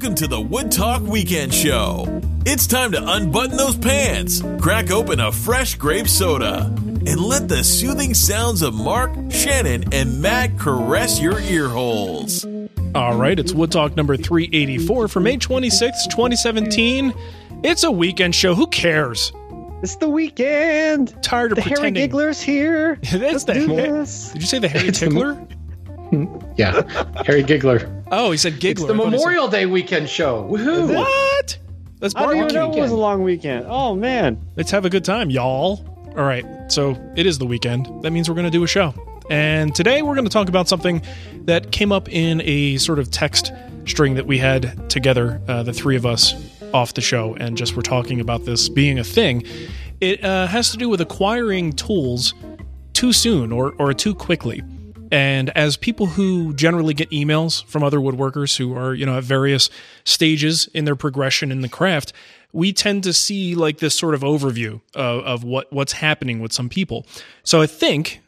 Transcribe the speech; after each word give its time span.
Welcome 0.00 0.16
to 0.16 0.28
the 0.28 0.40
Wood 0.40 0.72
Talk 0.72 1.02
Weekend 1.02 1.52
Show. 1.52 2.22
It's 2.46 2.66
time 2.66 2.90
to 2.92 3.06
unbutton 3.06 3.58
those 3.58 3.76
pants, 3.76 4.42
crack 4.58 4.90
open 4.90 5.20
a 5.20 5.30
fresh 5.30 5.74
grape 5.74 6.08
soda, 6.08 6.72
and 6.74 7.20
let 7.20 7.48
the 7.48 7.62
soothing 7.62 8.14
sounds 8.14 8.62
of 8.62 8.72
Mark, 8.72 9.10
Shannon, 9.28 9.92
and 9.92 10.22
Matt 10.22 10.58
caress 10.58 11.20
your 11.20 11.38
ear 11.40 11.68
holes. 11.68 12.46
All 12.94 13.14
right, 13.18 13.38
it's 13.38 13.52
Wood 13.52 13.72
Talk 13.72 13.94
number 13.94 14.16
384 14.16 15.08
for 15.08 15.20
May 15.20 15.36
26th, 15.36 16.08
2017. 16.08 17.12
It's 17.62 17.84
a 17.84 17.90
weekend 17.90 18.34
show. 18.34 18.54
Who 18.54 18.68
cares? 18.68 19.34
It's 19.82 19.96
the 19.96 20.08
weekend. 20.08 21.22
Tired 21.22 21.52
of 21.52 21.56
the 21.56 21.62
pretending. 21.62 21.96
Harry 21.96 22.06
Giggler's 22.06 22.40
here. 22.40 22.94
That's 23.02 23.20
Let's 23.20 23.44
the 23.44 23.52
do 23.52 23.66
Ha- 23.66 23.74
this. 23.74 24.32
Did 24.32 24.40
you 24.40 24.48
say 24.48 24.58
the 24.60 24.68
Harry 24.68 24.92
Tickler? 24.92 25.46
Yeah, 26.56 26.82
Harry 27.24 27.42
Giggler. 27.42 28.04
Oh, 28.10 28.30
he 28.32 28.36
said 28.36 28.54
Giggler. 28.60 28.90
It's 28.90 28.96
the 28.98 29.02
I 29.02 29.04
said- 29.04 29.10
Memorial 29.12 29.48
Day 29.48 29.66
weekend 29.66 30.08
show. 30.08 30.42
Woohoo! 30.50 30.94
What? 30.94 31.58
Let's 32.00 32.14
I 32.16 32.26
didn't 32.26 32.36
even 32.38 32.54
know 32.54 32.72
it 32.72 32.80
was 32.80 32.90
a 32.90 32.96
long 32.96 33.22
weekend. 33.22 33.66
Oh 33.68 33.94
man. 33.94 34.44
Let's 34.56 34.70
have 34.70 34.84
a 34.84 34.90
good 34.90 35.04
time, 35.04 35.30
y'all. 35.30 35.84
All 36.16 36.24
right, 36.24 36.44
so 36.68 36.96
it 37.16 37.24
is 37.26 37.38
the 37.38 37.46
weekend. 37.46 38.02
That 38.02 38.10
means 38.10 38.28
we're 38.28 38.34
going 38.34 38.46
to 38.46 38.50
do 38.50 38.64
a 38.64 38.66
show. 38.66 38.92
And 39.30 39.72
today 39.74 40.02
we're 40.02 40.14
going 40.16 40.26
to 40.26 40.30
talk 40.32 40.48
about 40.48 40.68
something 40.68 41.02
that 41.44 41.70
came 41.70 41.92
up 41.92 42.08
in 42.08 42.40
a 42.44 42.78
sort 42.78 42.98
of 42.98 43.10
text 43.12 43.52
string 43.86 44.14
that 44.14 44.26
we 44.26 44.36
had 44.38 44.90
together, 44.90 45.40
uh, 45.46 45.62
the 45.62 45.72
three 45.72 45.94
of 45.96 46.04
us 46.04 46.34
off 46.74 46.94
the 46.94 47.00
show, 47.00 47.36
and 47.36 47.56
just 47.56 47.76
were 47.76 47.82
talking 47.82 48.20
about 48.20 48.44
this 48.44 48.68
being 48.68 48.98
a 48.98 49.04
thing. 49.04 49.44
It 50.00 50.24
uh, 50.24 50.48
has 50.48 50.72
to 50.72 50.76
do 50.76 50.88
with 50.88 51.00
acquiring 51.00 51.74
tools 51.74 52.34
too 52.92 53.12
soon 53.12 53.52
or, 53.52 53.72
or 53.78 53.94
too 53.94 54.14
quickly. 54.14 54.62
And 55.10 55.50
as 55.50 55.76
people 55.76 56.06
who 56.06 56.54
generally 56.54 56.94
get 56.94 57.10
emails 57.10 57.64
from 57.64 57.82
other 57.82 57.98
woodworkers 57.98 58.56
who 58.56 58.76
are, 58.76 58.94
you 58.94 59.04
know, 59.04 59.18
at 59.18 59.24
various 59.24 59.68
stages 60.04 60.68
in 60.72 60.84
their 60.84 60.96
progression 60.96 61.50
in 61.50 61.62
the 61.62 61.68
craft, 61.68 62.12
we 62.52 62.72
tend 62.72 63.04
to 63.04 63.12
see 63.12 63.54
like 63.54 63.78
this 63.78 63.94
sort 63.94 64.14
of 64.14 64.22
overview 64.22 64.80
of, 64.94 65.24
of 65.24 65.44
what 65.44 65.72
what's 65.72 65.92
happening 65.92 66.40
with 66.40 66.52
some 66.52 66.68
people. 66.68 67.06
So 67.42 67.60
I 67.60 67.66
think, 67.66 68.20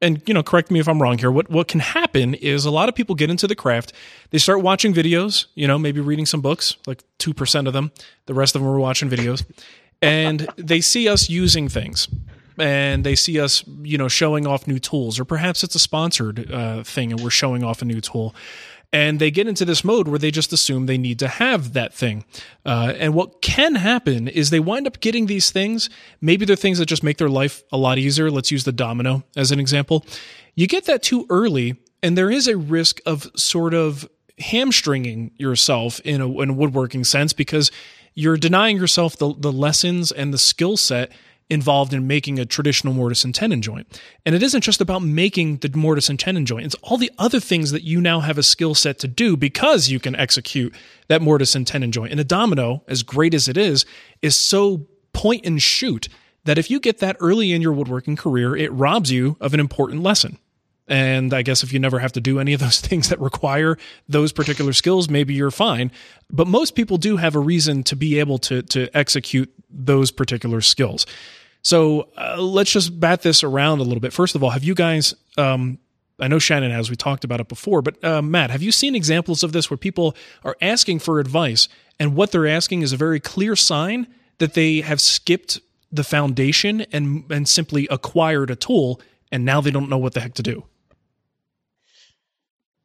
and 0.00 0.22
you 0.26 0.34
know, 0.34 0.42
correct 0.42 0.70
me 0.70 0.80
if 0.80 0.88
I'm 0.88 1.00
wrong 1.00 1.18
here. 1.18 1.30
What 1.30 1.50
what 1.50 1.68
can 1.68 1.80
happen 1.80 2.34
is 2.34 2.64
a 2.64 2.70
lot 2.70 2.88
of 2.88 2.94
people 2.94 3.14
get 3.14 3.30
into 3.30 3.46
the 3.46 3.54
craft, 3.54 3.92
they 4.30 4.38
start 4.38 4.62
watching 4.62 4.94
videos, 4.94 5.46
you 5.54 5.66
know, 5.66 5.78
maybe 5.78 6.00
reading 6.00 6.26
some 6.26 6.40
books, 6.40 6.76
like 6.86 7.02
two 7.18 7.34
percent 7.34 7.66
of 7.66 7.72
them. 7.72 7.92
The 8.26 8.34
rest 8.34 8.54
of 8.54 8.62
them 8.62 8.70
are 8.70 8.78
watching 8.78 9.10
videos, 9.10 9.44
and 10.00 10.48
they 10.56 10.80
see 10.80 11.08
us 11.08 11.28
using 11.28 11.68
things 11.68 12.08
and 12.60 13.04
they 13.04 13.14
see 13.14 13.40
us, 13.40 13.64
you 13.82 13.98
know, 13.98 14.08
showing 14.08 14.46
off 14.46 14.66
new 14.66 14.78
tools, 14.78 15.18
or 15.18 15.24
perhaps 15.24 15.64
it's 15.64 15.74
a 15.74 15.78
sponsored 15.78 16.50
uh, 16.52 16.82
thing 16.82 17.12
and 17.12 17.20
we're 17.20 17.30
showing 17.30 17.64
off 17.64 17.82
a 17.82 17.84
new 17.84 18.00
tool. 18.00 18.34
And 18.92 19.20
they 19.20 19.30
get 19.30 19.46
into 19.46 19.64
this 19.64 19.84
mode 19.84 20.08
where 20.08 20.18
they 20.18 20.32
just 20.32 20.52
assume 20.52 20.86
they 20.86 20.98
need 20.98 21.20
to 21.20 21.28
have 21.28 21.74
that 21.74 21.94
thing. 21.94 22.24
Uh, 22.66 22.92
and 22.98 23.14
what 23.14 23.40
can 23.40 23.76
happen 23.76 24.26
is 24.26 24.50
they 24.50 24.58
wind 24.58 24.86
up 24.86 24.98
getting 24.98 25.26
these 25.26 25.52
things. 25.52 25.88
Maybe 26.20 26.44
they're 26.44 26.56
things 26.56 26.78
that 26.78 26.86
just 26.86 27.04
make 27.04 27.16
their 27.18 27.28
life 27.28 27.62
a 27.70 27.76
lot 27.76 27.98
easier. 27.98 28.30
Let's 28.32 28.50
use 28.50 28.64
the 28.64 28.72
domino 28.72 29.22
as 29.36 29.52
an 29.52 29.60
example. 29.60 30.04
You 30.56 30.66
get 30.66 30.86
that 30.86 31.04
too 31.04 31.24
early, 31.30 31.76
and 32.02 32.18
there 32.18 32.32
is 32.32 32.48
a 32.48 32.56
risk 32.56 33.00
of 33.06 33.30
sort 33.36 33.74
of 33.74 34.08
hamstringing 34.40 35.30
yourself 35.38 36.00
in 36.00 36.20
a, 36.20 36.40
in 36.40 36.50
a 36.50 36.52
woodworking 36.52 37.04
sense 37.04 37.32
because 37.32 37.70
you're 38.14 38.36
denying 38.36 38.76
yourself 38.76 39.16
the, 39.16 39.34
the 39.38 39.52
lessons 39.52 40.10
and 40.10 40.34
the 40.34 40.38
skill 40.38 40.76
set 40.76 41.12
involved 41.50 41.92
in 41.92 42.06
making 42.06 42.38
a 42.38 42.46
traditional 42.46 42.94
mortise 42.94 43.24
and 43.24 43.34
tenon 43.34 43.60
joint. 43.60 44.00
And 44.24 44.34
it 44.34 44.42
isn't 44.42 44.62
just 44.62 44.80
about 44.80 45.02
making 45.02 45.58
the 45.58 45.70
mortise 45.76 46.08
and 46.08 46.18
tenon 46.18 46.46
joint, 46.46 46.64
it's 46.64 46.76
all 46.76 46.96
the 46.96 47.10
other 47.18 47.40
things 47.40 47.72
that 47.72 47.82
you 47.82 48.00
now 48.00 48.20
have 48.20 48.38
a 48.38 48.42
skill 48.42 48.74
set 48.74 48.98
to 49.00 49.08
do 49.08 49.36
because 49.36 49.90
you 49.90 49.98
can 49.98 50.14
execute 50.14 50.74
that 51.08 51.20
mortise 51.20 51.56
and 51.56 51.66
tenon 51.66 51.92
joint. 51.92 52.12
And 52.12 52.20
a 52.20 52.24
domino, 52.24 52.84
as 52.86 53.02
great 53.02 53.34
as 53.34 53.48
it 53.48 53.56
is, 53.56 53.84
is 54.22 54.36
so 54.36 54.86
point 55.12 55.44
and 55.44 55.60
shoot 55.60 56.08
that 56.44 56.56
if 56.56 56.70
you 56.70 56.80
get 56.80 56.98
that 56.98 57.16
early 57.20 57.52
in 57.52 57.60
your 57.60 57.72
woodworking 57.72 58.16
career, 58.16 58.56
it 58.56 58.72
robs 58.72 59.10
you 59.10 59.36
of 59.40 59.52
an 59.52 59.60
important 59.60 60.02
lesson. 60.02 60.38
And 60.90 61.32
I 61.32 61.42
guess 61.42 61.62
if 61.62 61.72
you 61.72 61.78
never 61.78 62.00
have 62.00 62.12
to 62.12 62.20
do 62.20 62.40
any 62.40 62.52
of 62.52 62.60
those 62.60 62.80
things 62.80 63.08
that 63.08 63.20
require 63.20 63.76
those 64.08 64.32
particular 64.32 64.72
skills, 64.72 65.08
maybe 65.08 65.34
you're 65.34 65.50
fine. 65.50 65.90
But 66.30 66.46
most 66.46 66.74
people 66.74 66.96
do 66.96 67.16
have 67.16 67.34
a 67.34 67.40
reason 67.40 67.82
to 67.84 67.96
be 67.96 68.18
able 68.18 68.38
to 68.38 68.62
to 68.62 68.88
execute 68.96 69.52
those 69.70 70.10
particular 70.10 70.60
skills. 70.60 71.06
So 71.62 72.08
uh, 72.16 72.40
let's 72.40 72.72
just 72.72 72.98
bat 72.98 73.22
this 73.22 73.42
around 73.44 73.80
a 73.80 73.82
little 73.82 74.00
bit. 74.00 74.12
First 74.12 74.34
of 74.34 74.42
all, 74.42 74.50
have 74.50 74.64
you 74.64 74.74
guys? 74.74 75.14
Um, 75.36 75.78
I 76.18 76.28
know 76.28 76.38
Shannon 76.38 76.70
has. 76.70 76.90
We 76.90 76.96
talked 76.96 77.24
about 77.24 77.40
it 77.40 77.48
before, 77.48 77.82
but 77.82 78.02
uh, 78.04 78.22
Matt, 78.22 78.50
have 78.50 78.62
you 78.62 78.72
seen 78.72 78.94
examples 78.94 79.42
of 79.42 79.52
this 79.52 79.70
where 79.70 79.76
people 79.78 80.14
are 80.44 80.56
asking 80.60 80.98
for 80.98 81.18
advice, 81.18 81.68
and 81.98 82.14
what 82.14 82.32
they're 82.32 82.46
asking 82.46 82.82
is 82.82 82.92
a 82.92 82.96
very 82.96 83.20
clear 83.20 83.56
sign 83.56 84.06
that 84.38 84.54
they 84.54 84.80
have 84.80 85.00
skipped 85.00 85.60
the 85.92 86.04
foundation 86.04 86.82
and 86.92 87.24
and 87.30 87.48
simply 87.48 87.86
acquired 87.90 88.50
a 88.50 88.56
tool, 88.56 89.00
and 89.32 89.44
now 89.44 89.60
they 89.60 89.70
don't 89.70 89.88
know 89.88 89.98
what 89.98 90.14
the 90.14 90.20
heck 90.20 90.34
to 90.34 90.42
do. 90.42 90.64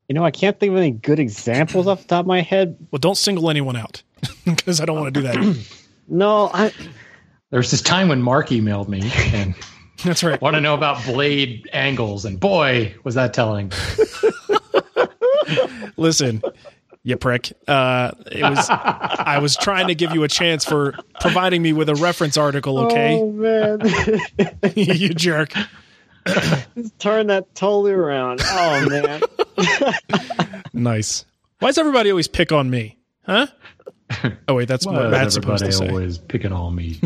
You 0.07 0.13
know, 0.13 0.23
I 0.23 0.31
can't 0.31 0.59
think 0.59 0.71
of 0.71 0.77
any 0.77 0.91
good 0.91 1.19
examples 1.19 1.87
off 1.87 2.03
the 2.03 2.07
top 2.07 2.21
of 2.21 2.27
my 2.27 2.41
head. 2.41 2.77
Well, 2.91 2.99
don't 2.99 3.17
single 3.17 3.49
anyone 3.49 3.75
out 3.75 4.03
because 4.45 4.79
I 4.79 4.85
don't 4.85 4.99
want 4.99 5.13
to 5.13 5.21
do 5.21 5.27
that. 5.27 5.65
No, 6.07 6.51
I 6.53 6.71
There 7.55 7.59
was 7.61 7.71
this 7.71 7.81
time 7.81 8.09
when 8.09 8.21
Mark 8.21 8.49
emailed 8.49 8.89
me 8.89 9.09
and 9.33 9.55
That's 10.03 10.25
right. 10.25 10.41
want 10.41 10.55
to 10.55 10.59
know 10.59 10.73
about 10.73 11.01
blade 11.05 11.69
angles, 11.71 12.25
and 12.25 12.37
boy, 12.37 12.93
was 13.05 13.15
that 13.15 13.33
telling. 13.33 13.71
Listen, 15.95 16.41
you 17.03 17.15
prick. 17.15 17.53
Uh, 17.65 18.11
it 18.29 18.43
was 18.43 18.67
I 18.69 19.39
was 19.41 19.55
trying 19.55 19.87
to 19.87 19.95
give 19.95 20.13
you 20.13 20.23
a 20.23 20.27
chance 20.27 20.65
for 20.65 20.95
providing 21.21 21.61
me 21.61 21.71
with 21.71 21.87
a 21.87 21.95
reference 21.95 22.35
article. 22.35 22.77
Okay, 22.87 23.15
Oh 23.21 23.31
man. 23.31 23.79
you 24.75 25.13
jerk. 25.13 25.53
Just 26.27 26.99
turn 26.99 27.27
that 27.27 27.55
totally 27.55 27.93
around. 27.93 28.41
Oh 28.43 28.89
man. 28.89 30.61
Nice. 30.73 31.23
Why 31.59 31.69
does 31.69 31.77
everybody 31.77 32.09
always 32.09 32.27
pick 32.27 32.51
on 32.51 32.69
me? 32.69 32.97
Huh? 33.25 33.47
Oh 34.47 34.55
wait, 34.55 34.67
that's 34.67 34.85
what 34.85 35.09
Matt's 35.09 35.33
supposed 35.33 35.65
to 35.65 35.71
say. 35.71 35.87
always 35.87 36.17
picking 36.17 36.51
on 36.51 36.75
me. 36.75 36.99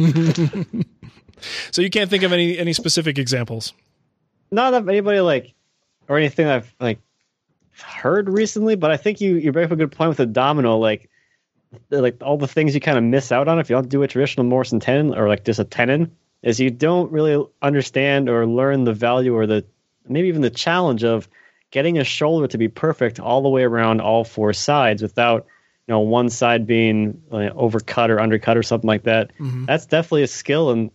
So 1.72 1.81
you 1.81 1.90
can't 1.90 2.09
think 2.09 2.24
of 2.24 2.34
any 2.34 2.58
any 2.58 2.74
specific 2.74 3.18
examples. 3.18 3.74
Not 4.52 4.74
of 4.74 4.90
anybody 4.90 5.19
like 5.19 5.53
or 6.08 6.18
anything 6.18 6.48
I've 6.48 6.74
like 6.80 7.00
heard 7.81 8.30
recently, 8.30 8.75
but 8.75 8.92
I 8.92 8.98
think 8.98 9.22
you 9.22 9.36
you 9.36 9.52
bring 9.52 9.66
up 9.66 9.72
a 9.72 9.75
good 9.75 9.92
point 9.92 10.09
with 10.09 10.18
the 10.18 10.25
domino, 10.25 10.78
like 10.78 11.09
like 11.92 12.18
all 12.22 12.38
the 12.38 12.48
things 12.48 12.74
you 12.74 12.81
kind 12.81 12.98
of 12.98 13.03
miss 13.03 13.31
out 13.31 13.48
on 13.48 13.59
if 13.59 13.69
you 13.69 13.75
don't 13.75 13.90
do 13.90 14.03
a 14.03 14.08
traditional 14.08 14.46
mortise 14.46 14.74
and 14.74 14.81
tenon 14.81 15.16
or 15.16 15.28
like 15.28 15.46
just 15.46 15.59
a 15.59 15.64
tenon 15.64 16.16
is 16.42 16.59
you 16.59 16.72
don't 16.72 17.12
really 17.12 17.46
understand 17.62 18.28
or 18.28 18.48
learn 18.48 18.86
the 18.86 18.94
value 18.94 19.36
or 19.36 19.46
the 19.46 19.64
maybe 20.08 20.28
even 20.28 20.42
the 20.42 20.50
challenge 20.50 21.03
of 21.03 21.30
getting 21.69 22.00
a 22.00 22.03
shoulder 22.03 22.48
to 22.48 22.58
be 22.58 22.68
perfect 22.68 23.19
all 23.19 23.44
the 23.44 23.50
way 23.50 23.64
around 23.64 24.02
all 24.02 24.24
four 24.24 24.52
sides 24.52 25.03
without 25.03 25.46
you 25.46 25.52
know 25.89 26.00
one 26.00 26.29
side 26.29 26.66
being 26.67 27.22
like, 27.29 27.53
overcut 27.53 28.09
or 28.09 28.19
undercut 28.19 28.57
or 28.57 28.63
something 28.63 28.88
like 28.88 29.03
that. 29.03 29.31
Mm-hmm. 29.39 29.66
That's 29.66 29.85
definitely 29.85 30.23
a 30.23 30.27
skill 30.27 30.69
and 30.72 30.91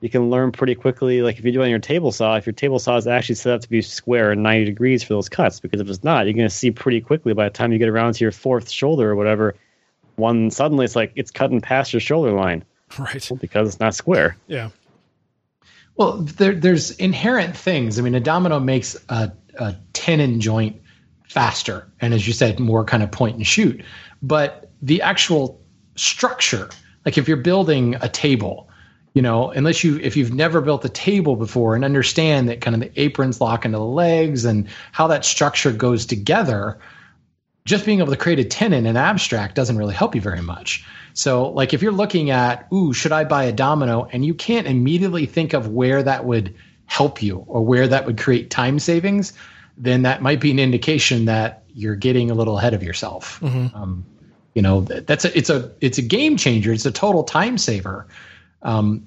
you 0.00 0.10
can 0.10 0.30
learn 0.30 0.52
pretty 0.52 0.74
quickly. 0.74 1.22
Like 1.22 1.38
if 1.38 1.44
you 1.44 1.52
do 1.52 1.60
it 1.62 1.64
on 1.64 1.70
your 1.70 1.78
table 1.78 2.12
saw, 2.12 2.36
if 2.36 2.46
your 2.46 2.52
table 2.52 2.78
saw 2.78 2.96
is 2.96 3.06
actually 3.06 3.36
set 3.36 3.52
up 3.54 3.60
to 3.62 3.68
be 3.68 3.82
square 3.82 4.30
and 4.30 4.42
90 4.42 4.66
degrees 4.66 5.02
for 5.02 5.14
those 5.14 5.28
cuts, 5.28 5.58
because 5.60 5.80
if 5.80 5.88
it's 5.88 6.04
not, 6.04 6.26
you're 6.26 6.34
going 6.34 6.48
to 6.48 6.54
see 6.54 6.70
pretty 6.70 7.00
quickly 7.00 7.32
by 7.32 7.44
the 7.44 7.50
time 7.50 7.72
you 7.72 7.78
get 7.78 7.88
around 7.88 8.14
to 8.14 8.24
your 8.24 8.32
fourth 8.32 8.70
shoulder 8.70 9.10
or 9.10 9.16
whatever, 9.16 9.56
one 10.16 10.50
suddenly 10.50 10.84
it's 10.84 10.96
like 10.96 11.12
it's 11.16 11.30
cutting 11.30 11.60
past 11.60 11.92
your 11.92 12.00
shoulder 12.00 12.32
line 12.32 12.64
Right. 12.98 13.28
because 13.40 13.68
it's 13.68 13.80
not 13.80 13.94
square. 13.94 14.36
Yeah. 14.46 14.70
Well, 15.96 16.18
there, 16.18 16.54
there's 16.54 16.90
inherent 16.92 17.56
things. 17.56 17.98
I 17.98 18.02
mean, 18.02 18.14
a 18.14 18.20
domino 18.20 18.60
makes 18.60 18.96
a, 19.08 19.32
a 19.58 19.76
tenon 19.94 20.40
joint 20.40 20.82
faster, 21.28 21.86
and 22.00 22.14
as 22.14 22.26
you 22.26 22.32
said, 22.32 22.58
more 22.58 22.84
kind 22.84 23.02
of 23.02 23.10
point 23.10 23.36
and 23.36 23.46
shoot. 23.46 23.82
But 24.22 24.70
the 24.82 25.02
actual 25.02 25.60
structure, 25.96 26.68
like 27.04 27.18
if 27.18 27.28
you're 27.28 27.36
building 27.36 27.96
a 28.00 28.08
table, 28.08 28.68
you 29.14 29.22
know, 29.22 29.50
unless 29.50 29.82
you 29.82 29.98
if 30.00 30.16
you've 30.16 30.34
never 30.34 30.60
built 30.60 30.84
a 30.84 30.90
table 30.90 31.36
before 31.36 31.74
and 31.74 31.84
understand 31.84 32.48
that 32.48 32.60
kind 32.60 32.74
of 32.74 32.80
the 32.80 33.00
aprons 33.00 33.40
lock 33.40 33.64
into 33.64 33.78
the 33.78 33.84
legs 33.84 34.44
and 34.44 34.68
how 34.92 35.06
that 35.06 35.24
structure 35.24 35.72
goes 35.72 36.04
together, 36.04 36.78
just 37.64 37.86
being 37.86 38.00
able 38.00 38.12
to 38.12 38.18
create 38.18 38.38
a 38.38 38.44
tenon 38.44 38.86
in 38.86 38.96
abstract 38.96 39.54
doesn't 39.54 39.78
really 39.78 39.94
help 39.94 40.14
you 40.14 40.20
very 40.20 40.42
much. 40.42 40.84
So, 41.14 41.48
like 41.48 41.72
if 41.72 41.80
you're 41.80 41.92
looking 41.92 42.30
at, 42.30 42.70
ooh, 42.72 42.92
should 42.92 43.12
I 43.12 43.24
buy 43.24 43.44
a 43.44 43.52
domino? 43.52 44.06
And 44.12 44.24
you 44.24 44.34
can't 44.34 44.66
immediately 44.66 45.24
think 45.24 45.54
of 45.54 45.68
where 45.68 46.02
that 46.02 46.26
would 46.26 46.54
help 46.84 47.22
you 47.22 47.44
or 47.48 47.64
where 47.64 47.88
that 47.88 48.04
would 48.04 48.18
create 48.18 48.50
time 48.50 48.78
savings, 48.78 49.32
then 49.76 50.02
that 50.02 50.22
might 50.22 50.40
be 50.40 50.50
an 50.50 50.58
indication 50.58 51.26
that 51.26 51.64
you're 51.74 51.96
getting 51.96 52.30
a 52.30 52.34
little 52.34 52.58
ahead 52.58 52.74
of 52.74 52.82
yourself. 52.82 53.40
Um, 53.74 54.06
you 54.54 54.62
know, 54.62 54.80
that's 54.80 55.24
a, 55.26 55.36
it's 55.36 55.50
a 55.50 55.70
it's 55.80 55.98
a 55.98 56.02
game 56.02 56.38
changer. 56.38 56.72
It's 56.72 56.86
a 56.86 56.90
total 56.90 57.24
time 57.24 57.58
saver. 57.58 58.06
Um, 58.62 59.06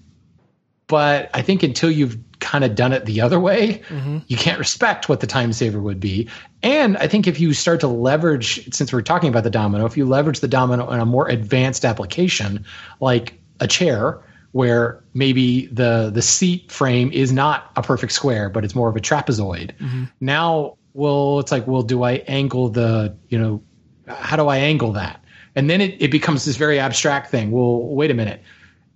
but 0.86 1.30
I 1.34 1.42
think 1.42 1.64
until 1.64 1.90
you've 1.90 2.18
kind 2.40 2.64
of 2.64 2.76
done 2.76 2.94
it 2.94 3.06
the 3.06 3.22
other 3.22 3.40
way, 3.40 3.82
mm-hmm. 3.90 4.20
you 4.28 4.38
can't 4.38 4.60
respect 4.60 5.10
what 5.10 5.20
the 5.20 5.28
time 5.28 5.54
saver 5.54 5.80
would 5.80 6.00
be. 6.00 6.30
And 6.64 6.98
I 6.98 7.08
think 7.08 7.28
if 7.28 7.40
you 7.40 7.54
start 7.54 7.82
to 7.82 7.88
leverage, 7.88 8.74
since 8.74 8.92
we're 8.92 9.02
talking 9.02 9.30
about 9.30 9.44
the 9.44 9.50
domino, 9.50 9.86
if 9.86 9.98
you 9.98 10.06
leverage 10.06 10.40
the 10.40 10.48
domino 10.48 10.90
in 10.92 11.00
a 11.00 11.06
more 11.06 11.28
advanced 11.28 11.86
application, 11.86 12.66
like 13.00 13.40
a 13.60 13.68
chair, 13.68 14.20
where 14.52 15.04
maybe 15.14 15.68
the 15.68 16.10
the 16.14 16.22
seat 16.22 16.72
frame 16.72 17.12
is 17.12 17.32
not 17.32 17.72
a 17.76 17.82
perfect 17.82 18.12
square, 18.12 18.50
but 18.50 18.64
it's 18.66 18.76
more 18.76 18.90
of 18.90 18.96
a 18.96 19.00
trapezoid. 19.00 19.76
Mm-hmm. 19.78 20.06
Now, 20.20 20.78
well, 20.94 21.40
it's 21.40 21.52
like, 21.52 21.68
well, 21.68 21.84
do 21.84 22.04
I 22.04 22.14
angle 22.28 22.70
the, 22.70 23.16
you 23.28 23.38
know, 23.38 23.62
how 24.08 24.36
do 24.36 24.48
I 24.48 24.58
angle 24.58 24.94
that? 24.94 25.24
And 25.56 25.70
then 25.70 25.82
it, 25.82 26.02
it 26.02 26.12
becomes 26.12 26.46
this 26.46 26.56
very 26.56 26.80
abstract 26.80 27.30
thing. 27.30 27.52
Well, 27.52 27.80
wait 27.84 28.12
a 28.12 28.14
minute 28.14 28.42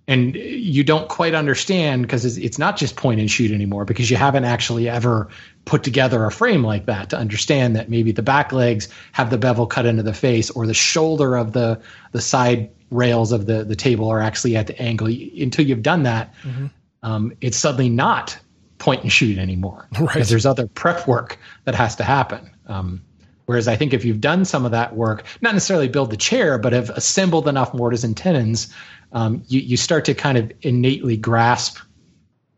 and 0.06 0.34
you 0.34 0.84
don't 0.84 1.08
quite 1.08 1.34
understand 1.34 2.02
because 2.02 2.24
it's, 2.24 2.36
it's, 2.36 2.58
not 2.58 2.76
just 2.76 2.96
point 2.96 3.20
and 3.20 3.30
shoot 3.30 3.50
anymore 3.50 3.84
because 3.84 4.10
you 4.10 4.16
haven't 4.16 4.44
actually 4.44 4.88
ever 4.88 5.28
put 5.64 5.82
together 5.82 6.24
a 6.24 6.30
frame 6.30 6.62
like 6.62 6.86
that 6.86 7.10
to 7.10 7.16
understand 7.16 7.74
that 7.76 7.88
maybe 7.88 8.12
the 8.12 8.22
back 8.22 8.52
legs 8.52 8.88
have 9.12 9.30
the 9.30 9.38
bevel 9.38 9.66
cut 9.66 9.86
into 9.86 10.02
the 10.02 10.12
face 10.12 10.50
or 10.50 10.66
the 10.66 10.74
shoulder 10.74 11.36
of 11.36 11.52
the 11.52 11.80
the 12.12 12.20
side 12.20 12.70
rails 12.90 13.32
of 13.32 13.46
the 13.46 13.64
the 13.64 13.76
table 13.76 14.08
are 14.08 14.20
actually 14.20 14.56
at 14.56 14.66
the 14.66 14.80
angle 14.80 15.06
until 15.06 15.64
you've 15.64 15.82
done 15.82 16.04
that 16.04 16.34
mm-hmm. 16.42 16.66
um, 17.02 17.32
it's 17.40 17.56
suddenly 17.56 17.88
not 17.88 18.38
point 18.78 19.02
and 19.02 19.12
shoot 19.12 19.38
anymore 19.38 19.88
right. 19.98 20.14
because 20.14 20.28
there's 20.28 20.46
other 20.46 20.66
prep 20.66 21.06
work 21.06 21.38
that 21.64 21.74
has 21.74 21.96
to 21.96 22.04
happen 22.04 22.50
um, 22.66 23.02
Whereas 23.46 23.68
I 23.68 23.76
think 23.76 23.92
if 23.92 24.06
you've 24.06 24.22
done 24.22 24.46
some 24.46 24.64
of 24.64 24.70
that 24.70 24.96
work, 24.96 25.22
not 25.42 25.52
necessarily 25.52 25.86
build 25.86 26.08
the 26.10 26.16
chair, 26.16 26.56
but 26.56 26.72
have 26.72 26.88
assembled 26.88 27.46
enough 27.46 27.74
mortise 27.74 28.02
and 28.02 28.16
tenons 28.16 28.72
um, 29.14 29.44
you, 29.46 29.60
you 29.60 29.76
start 29.76 30.04
to 30.06 30.14
kind 30.14 30.36
of 30.36 30.52
innately 30.62 31.16
grasp 31.16 31.78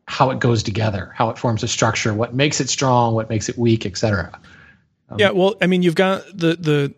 how 0.08 0.30
it 0.30 0.40
goes 0.40 0.62
together, 0.62 1.12
how 1.14 1.28
it 1.30 1.38
forms 1.38 1.62
a 1.62 1.68
structure, 1.68 2.14
what 2.14 2.34
makes 2.34 2.60
it 2.60 2.70
strong, 2.70 3.14
what 3.14 3.28
makes 3.28 3.48
it 3.48 3.58
weak, 3.58 3.84
etc. 3.84 4.40
Um, 5.10 5.18
yeah, 5.18 5.30
well, 5.30 5.54
I 5.60 5.66
mean, 5.66 5.82
you've 5.82 5.94
got 5.94 6.24
the 6.26 6.56
the 6.56 6.94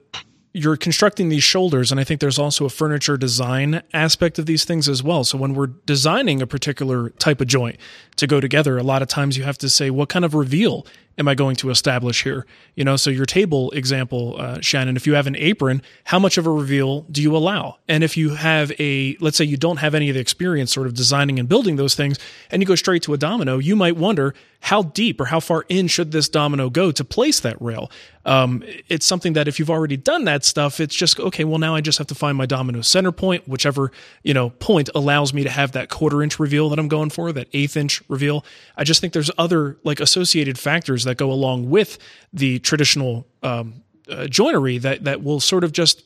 you're 0.58 0.76
constructing 0.76 1.28
these 1.28 1.44
shoulders 1.44 1.90
and 1.90 2.00
i 2.00 2.04
think 2.04 2.20
there's 2.20 2.38
also 2.38 2.64
a 2.64 2.70
furniture 2.70 3.16
design 3.16 3.82
aspect 3.92 4.38
of 4.38 4.46
these 4.46 4.64
things 4.64 4.88
as 4.88 5.02
well. 5.02 5.24
So 5.24 5.38
when 5.38 5.54
we're 5.54 5.66
designing 5.66 6.42
a 6.42 6.46
particular 6.46 7.10
type 7.10 7.40
of 7.40 7.46
joint 7.46 7.76
to 8.16 8.26
go 8.26 8.40
together 8.40 8.78
a 8.78 8.82
lot 8.82 9.02
of 9.02 9.08
times 9.08 9.36
you 9.36 9.44
have 9.44 9.58
to 9.58 9.68
say 9.68 9.90
what 9.90 10.08
kind 10.08 10.24
of 10.24 10.34
reveal 10.34 10.86
am 11.18 11.28
I 11.28 11.34
going 11.34 11.56
to 11.56 11.70
establish 11.70 12.22
here? 12.22 12.46
You 12.74 12.84
know, 12.84 12.96
so 12.96 13.10
your 13.10 13.26
table 13.26 13.70
example, 13.72 14.36
uh, 14.38 14.60
Shannon, 14.60 14.96
if 14.96 15.06
you 15.06 15.14
have 15.14 15.26
an 15.26 15.36
apron, 15.36 15.82
how 16.04 16.18
much 16.18 16.38
of 16.38 16.46
a 16.46 16.50
reveal 16.50 17.02
do 17.10 17.20
you 17.20 17.36
allow? 17.36 17.78
And 17.88 18.04
if 18.04 18.16
you 18.16 18.30
have 18.30 18.72
a, 18.78 19.16
let's 19.20 19.36
say 19.36 19.44
you 19.44 19.56
don't 19.56 19.78
have 19.78 19.94
any 19.94 20.08
of 20.08 20.14
the 20.14 20.20
experience 20.20 20.72
sort 20.72 20.86
of 20.86 20.94
designing 20.94 21.38
and 21.38 21.48
building 21.48 21.76
those 21.76 21.94
things, 21.94 22.18
and 22.50 22.62
you 22.62 22.66
go 22.66 22.76
straight 22.76 23.02
to 23.02 23.14
a 23.14 23.18
domino, 23.18 23.58
you 23.58 23.74
might 23.74 23.96
wonder 23.96 24.34
how 24.60 24.82
deep 24.82 25.20
or 25.20 25.26
how 25.26 25.40
far 25.40 25.64
in 25.68 25.86
should 25.86 26.10
this 26.10 26.28
domino 26.28 26.68
go 26.68 26.90
to 26.90 27.04
place 27.04 27.40
that 27.40 27.60
rail? 27.60 27.90
Um, 28.24 28.62
it's 28.88 29.06
something 29.06 29.32
that 29.34 29.48
if 29.48 29.58
you've 29.58 29.70
already 29.70 29.96
done 29.96 30.24
that 30.24 30.44
stuff, 30.44 30.80
it's 30.80 30.94
just, 30.94 31.18
okay, 31.18 31.44
well, 31.44 31.58
now 31.58 31.74
I 31.74 31.80
just 31.80 31.96
have 31.98 32.08
to 32.08 32.14
find 32.14 32.36
my 32.36 32.44
domino 32.44 32.82
center 32.82 33.12
point, 33.12 33.48
whichever, 33.48 33.90
you 34.22 34.34
know, 34.34 34.50
point 34.50 34.90
allows 34.94 35.32
me 35.32 35.44
to 35.44 35.50
have 35.50 35.72
that 35.72 35.88
quarter 35.88 36.22
inch 36.22 36.38
reveal 36.38 36.68
that 36.70 36.78
I'm 36.78 36.88
going 36.88 37.10
for, 37.10 37.32
that 37.32 37.48
eighth 37.52 37.76
inch 37.76 38.02
reveal. 38.08 38.44
I 38.76 38.84
just 38.84 39.00
think 39.00 39.12
there's 39.12 39.30
other 39.38 39.78
like 39.84 40.00
associated 40.00 40.58
factors 40.58 41.04
that 41.08 41.16
go 41.16 41.32
along 41.32 41.68
with 41.68 41.98
the 42.32 42.58
traditional 42.60 43.26
um, 43.42 43.82
uh, 44.08 44.26
joinery 44.26 44.78
that 44.78 45.04
that 45.04 45.22
will 45.22 45.40
sort 45.40 45.64
of 45.64 45.72
just 45.72 46.04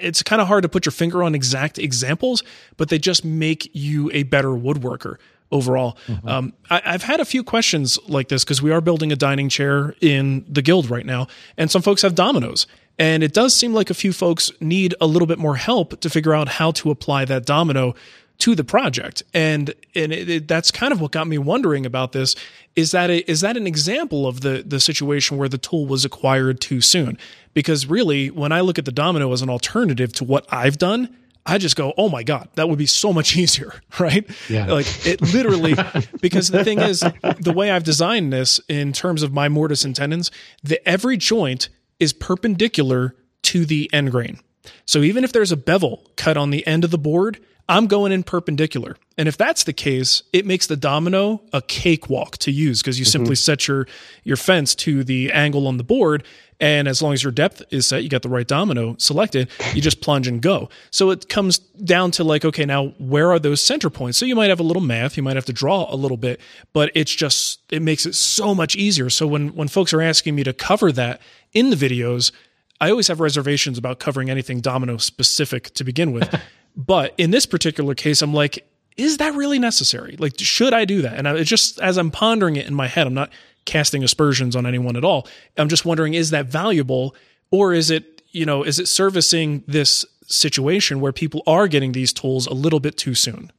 it's 0.00 0.22
kind 0.22 0.42
of 0.42 0.48
hard 0.48 0.62
to 0.62 0.68
put 0.68 0.84
your 0.84 0.92
finger 0.92 1.22
on 1.22 1.34
exact 1.34 1.78
examples, 1.78 2.42
but 2.76 2.88
they 2.88 2.98
just 2.98 3.24
make 3.24 3.70
you 3.72 4.10
a 4.12 4.24
better 4.24 4.48
woodworker 4.48 5.16
overall. 5.52 5.96
Mm-hmm. 6.06 6.28
Um, 6.28 6.52
I, 6.68 6.80
have 6.84 7.02
had 7.02 7.20
a 7.20 7.24
few 7.24 7.42
questions 7.42 7.98
like 8.08 8.28
this 8.28 8.44
because 8.44 8.62
we 8.62 8.70
are 8.70 8.80
building 8.80 9.12
a 9.12 9.16
dining 9.16 9.48
chair 9.48 9.94
in 10.00 10.44
the 10.48 10.62
guild 10.62 10.90
right 10.90 11.06
now, 11.06 11.26
and 11.56 11.70
some 11.70 11.82
folks 11.82 12.02
have 12.02 12.14
dominoes. 12.14 12.66
And 12.98 13.22
it 13.22 13.32
does 13.32 13.54
seem 13.54 13.72
like 13.72 13.88
a 13.88 13.94
few 13.94 14.12
folks 14.12 14.52
need 14.60 14.94
a 15.00 15.06
little 15.06 15.26
bit 15.26 15.38
more 15.38 15.56
help 15.56 16.00
to 16.00 16.10
figure 16.10 16.34
out 16.34 16.48
how 16.48 16.70
to 16.72 16.90
apply 16.90 17.24
that 17.24 17.46
domino 17.46 17.94
to 18.40 18.54
the 18.54 18.64
project. 18.64 19.22
And 19.32 19.74
and 19.94 20.12
it, 20.12 20.28
it, 20.28 20.48
that's 20.48 20.70
kind 20.70 20.92
of 20.92 21.00
what 21.00 21.12
got 21.12 21.26
me 21.26 21.38
wondering 21.38 21.86
about 21.86 22.12
this 22.12 22.34
is 22.76 22.90
that 22.92 23.10
a, 23.10 23.30
is 23.30 23.40
that 23.42 23.56
an 23.56 23.66
example 23.66 24.26
of 24.26 24.40
the 24.40 24.64
the 24.66 24.80
situation 24.80 25.36
where 25.36 25.48
the 25.48 25.58
tool 25.58 25.86
was 25.86 26.04
acquired 26.04 26.60
too 26.60 26.80
soon? 26.80 27.16
Because 27.54 27.86
really, 27.86 28.30
when 28.30 28.52
I 28.52 28.60
look 28.60 28.78
at 28.78 28.84
the 28.84 28.92
domino 28.92 29.32
as 29.32 29.42
an 29.42 29.50
alternative 29.50 30.12
to 30.14 30.24
what 30.24 30.46
I've 30.52 30.78
done, 30.78 31.16
I 31.46 31.58
just 31.58 31.76
go, 31.76 31.94
"Oh 31.96 32.08
my 32.08 32.22
god, 32.22 32.48
that 32.54 32.68
would 32.68 32.78
be 32.78 32.86
so 32.86 33.12
much 33.12 33.36
easier." 33.42 33.80
Right? 33.98 34.28
Yeah. 34.48 34.66
Like 34.66 35.06
it 35.06 35.20
literally 35.20 35.74
because 36.20 36.48
the 36.48 36.64
thing 36.64 36.80
is 36.80 37.00
the 37.40 37.52
way 37.54 37.70
I've 37.70 37.84
designed 37.84 38.32
this 38.32 38.60
in 38.68 38.92
terms 38.92 39.22
of 39.22 39.32
my 39.32 39.48
mortise 39.48 39.84
and 39.84 39.94
tenons, 39.94 40.30
the 40.62 40.86
every 40.88 41.16
joint 41.16 41.68
is 41.98 42.12
perpendicular 42.12 43.14
to 43.42 43.64
the 43.64 43.90
end 43.92 44.10
grain. 44.10 44.40
So 44.84 45.02
even 45.02 45.24
if 45.24 45.32
there's 45.32 45.52
a 45.52 45.56
bevel 45.56 46.10
cut 46.16 46.36
on 46.36 46.50
the 46.50 46.66
end 46.66 46.84
of 46.84 46.90
the 46.90 46.98
board, 46.98 47.40
I'm 47.70 47.86
going 47.86 48.10
in 48.10 48.24
perpendicular. 48.24 48.96
And 49.16 49.28
if 49.28 49.36
that's 49.36 49.64
the 49.64 49.72
case, 49.72 50.24
it 50.32 50.44
makes 50.44 50.66
the 50.66 50.76
domino 50.76 51.40
a 51.52 51.62
cakewalk 51.62 52.36
to 52.38 52.50
use 52.50 52.82
because 52.82 52.98
you 52.98 53.04
mm-hmm. 53.04 53.10
simply 53.10 53.36
set 53.36 53.68
your 53.68 53.86
your 54.24 54.36
fence 54.36 54.74
to 54.76 55.04
the 55.04 55.30
angle 55.32 55.66
on 55.66 55.76
the 55.76 55.84
board 55.84 56.24
and 56.60 56.86
as 56.86 57.00
long 57.00 57.14
as 57.14 57.22
your 57.22 57.32
depth 57.32 57.62
is 57.70 57.86
set, 57.86 58.02
you 58.02 58.10
got 58.10 58.20
the 58.20 58.28
right 58.28 58.46
domino 58.46 58.94
selected, 58.98 59.48
you 59.74 59.80
just 59.80 60.02
plunge 60.02 60.28
and 60.28 60.42
go. 60.42 60.68
So 60.90 61.10
it 61.10 61.28
comes 61.28 61.58
down 61.58 62.10
to 62.12 62.24
like, 62.24 62.44
okay, 62.44 62.66
now 62.66 62.88
where 62.98 63.32
are 63.32 63.38
those 63.38 63.62
center 63.62 63.88
points? 63.88 64.18
So 64.18 64.26
you 64.26 64.36
might 64.36 64.50
have 64.50 64.60
a 64.60 64.64
little 64.64 64.82
math, 64.82 65.16
you 65.16 65.22
might 65.22 65.36
have 65.36 65.46
to 65.46 65.54
draw 65.54 65.86
a 65.92 65.96
little 65.96 66.18
bit, 66.18 66.38
but 66.74 66.90
it's 66.94 67.14
just, 67.14 67.60
it 67.72 67.80
makes 67.80 68.04
it 68.04 68.14
so 68.14 68.54
much 68.54 68.76
easier. 68.76 69.08
So 69.08 69.26
when, 69.26 69.54
when 69.54 69.68
folks 69.68 69.94
are 69.94 70.02
asking 70.02 70.34
me 70.34 70.44
to 70.44 70.52
cover 70.52 70.92
that 70.92 71.22
in 71.54 71.70
the 71.70 71.76
videos, 71.76 72.30
I 72.78 72.90
always 72.90 73.08
have 73.08 73.20
reservations 73.20 73.78
about 73.78 73.98
covering 73.98 74.28
anything 74.28 74.60
domino 74.60 74.98
specific 74.98 75.72
to 75.74 75.84
begin 75.84 76.12
with. 76.12 76.42
But 76.76 77.14
in 77.18 77.30
this 77.30 77.46
particular 77.46 77.94
case, 77.94 78.22
I'm 78.22 78.34
like, 78.34 78.66
is 78.96 79.16
that 79.18 79.34
really 79.34 79.58
necessary? 79.58 80.16
Like, 80.18 80.34
should 80.38 80.74
I 80.74 80.84
do 80.84 81.02
that? 81.02 81.16
And 81.16 81.28
I, 81.28 81.42
just 81.42 81.80
as 81.80 81.96
I'm 81.96 82.10
pondering 82.10 82.56
it 82.56 82.66
in 82.66 82.74
my 82.74 82.86
head, 82.86 83.06
I'm 83.06 83.14
not 83.14 83.30
casting 83.64 84.02
aspersions 84.04 84.56
on 84.56 84.66
anyone 84.66 84.96
at 84.96 85.04
all. 85.04 85.26
I'm 85.56 85.68
just 85.68 85.84
wondering, 85.84 86.14
is 86.14 86.30
that 86.30 86.46
valuable, 86.46 87.14
or 87.50 87.72
is 87.72 87.90
it, 87.90 88.22
you 88.30 88.46
know, 88.46 88.62
is 88.62 88.78
it 88.78 88.88
servicing 88.88 89.64
this 89.66 90.04
situation 90.26 91.00
where 91.00 91.12
people 91.12 91.42
are 91.46 91.66
getting 91.68 91.92
these 91.92 92.12
tools 92.12 92.46
a 92.46 92.54
little 92.54 92.80
bit 92.80 92.96
too 92.96 93.14
soon? 93.14 93.50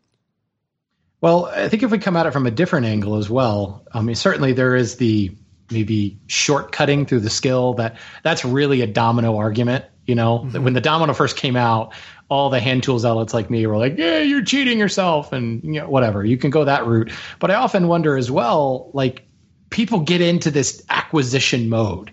Well, 1.22 1.46
I 1.46 1.70
think 1.70 1.84
if 1.84 1.92
we 1.92 2.00
come 2.00 2.18
at 2.18 2.26
it 2.26 2.32
from 2.32 2.48
a 2.48 2.52
different 2.52 2.88
angle 2.88 3.16
as 3.16 3.30
well, 3.30 3.86
I 3.94 4.02
mean, 4.02 4.16
certainly 4.16 4.54
there 4.54 4.76
is 4.76 4.96
the 4.96 5.36
maybe 5.70 6.20
shortcutting 6.28 7.08
through 7.08 7.22
the 7.22 7.30
skill 7.30 7.74
that 7.76 7.98
that's 8.24 8.44
really 8.44 8.82
a 8.82 8.88
domino 8.88 9.38
argument. 9.38 9.86
You 10.06 10.16
know, 10.16 10.40
mm-hmm. 10.40 10.64
when 10.64 10.74
the 10.74 10.82
domino 10.82 11.14
first 11.14 11.38
came 11.38 11.56
out, 11.56 11.94
all 12.30 12.50
the 12.50 12.60
hand 12.60 12.84
tools 12.84 13.06
outlets 13.06 13.34
like 13.34 13.50
me 13.50 13.66
were 13.68 13.78
like, 13.78 13.98
yeah, 13.98 14.20
you're 14.20 14.44
cheating 14.44 14.80
yourself 14.80 15.34
and 15.34 15.64
you 15.64 15.82
know, 15.82 15.90
whatever. 15.90 16.24
You 16.24 16.38
can 16.38 16.50
go 16.50 16.64
that 16.64 16.86
route. 16.86 17.12
But 17.40 17.52
I 17.52 17.56
often 17.56 17.88
wonder 17.88 18.16
as 18.18 18.32
well, 18.32 18.90
like 18.94 19.28
people 19.70 20.00
get 20.00 20.22
into 20.22 20.50
this 20.50 20.84
acquisition 20.90 21.70
mode. 21.70 22.12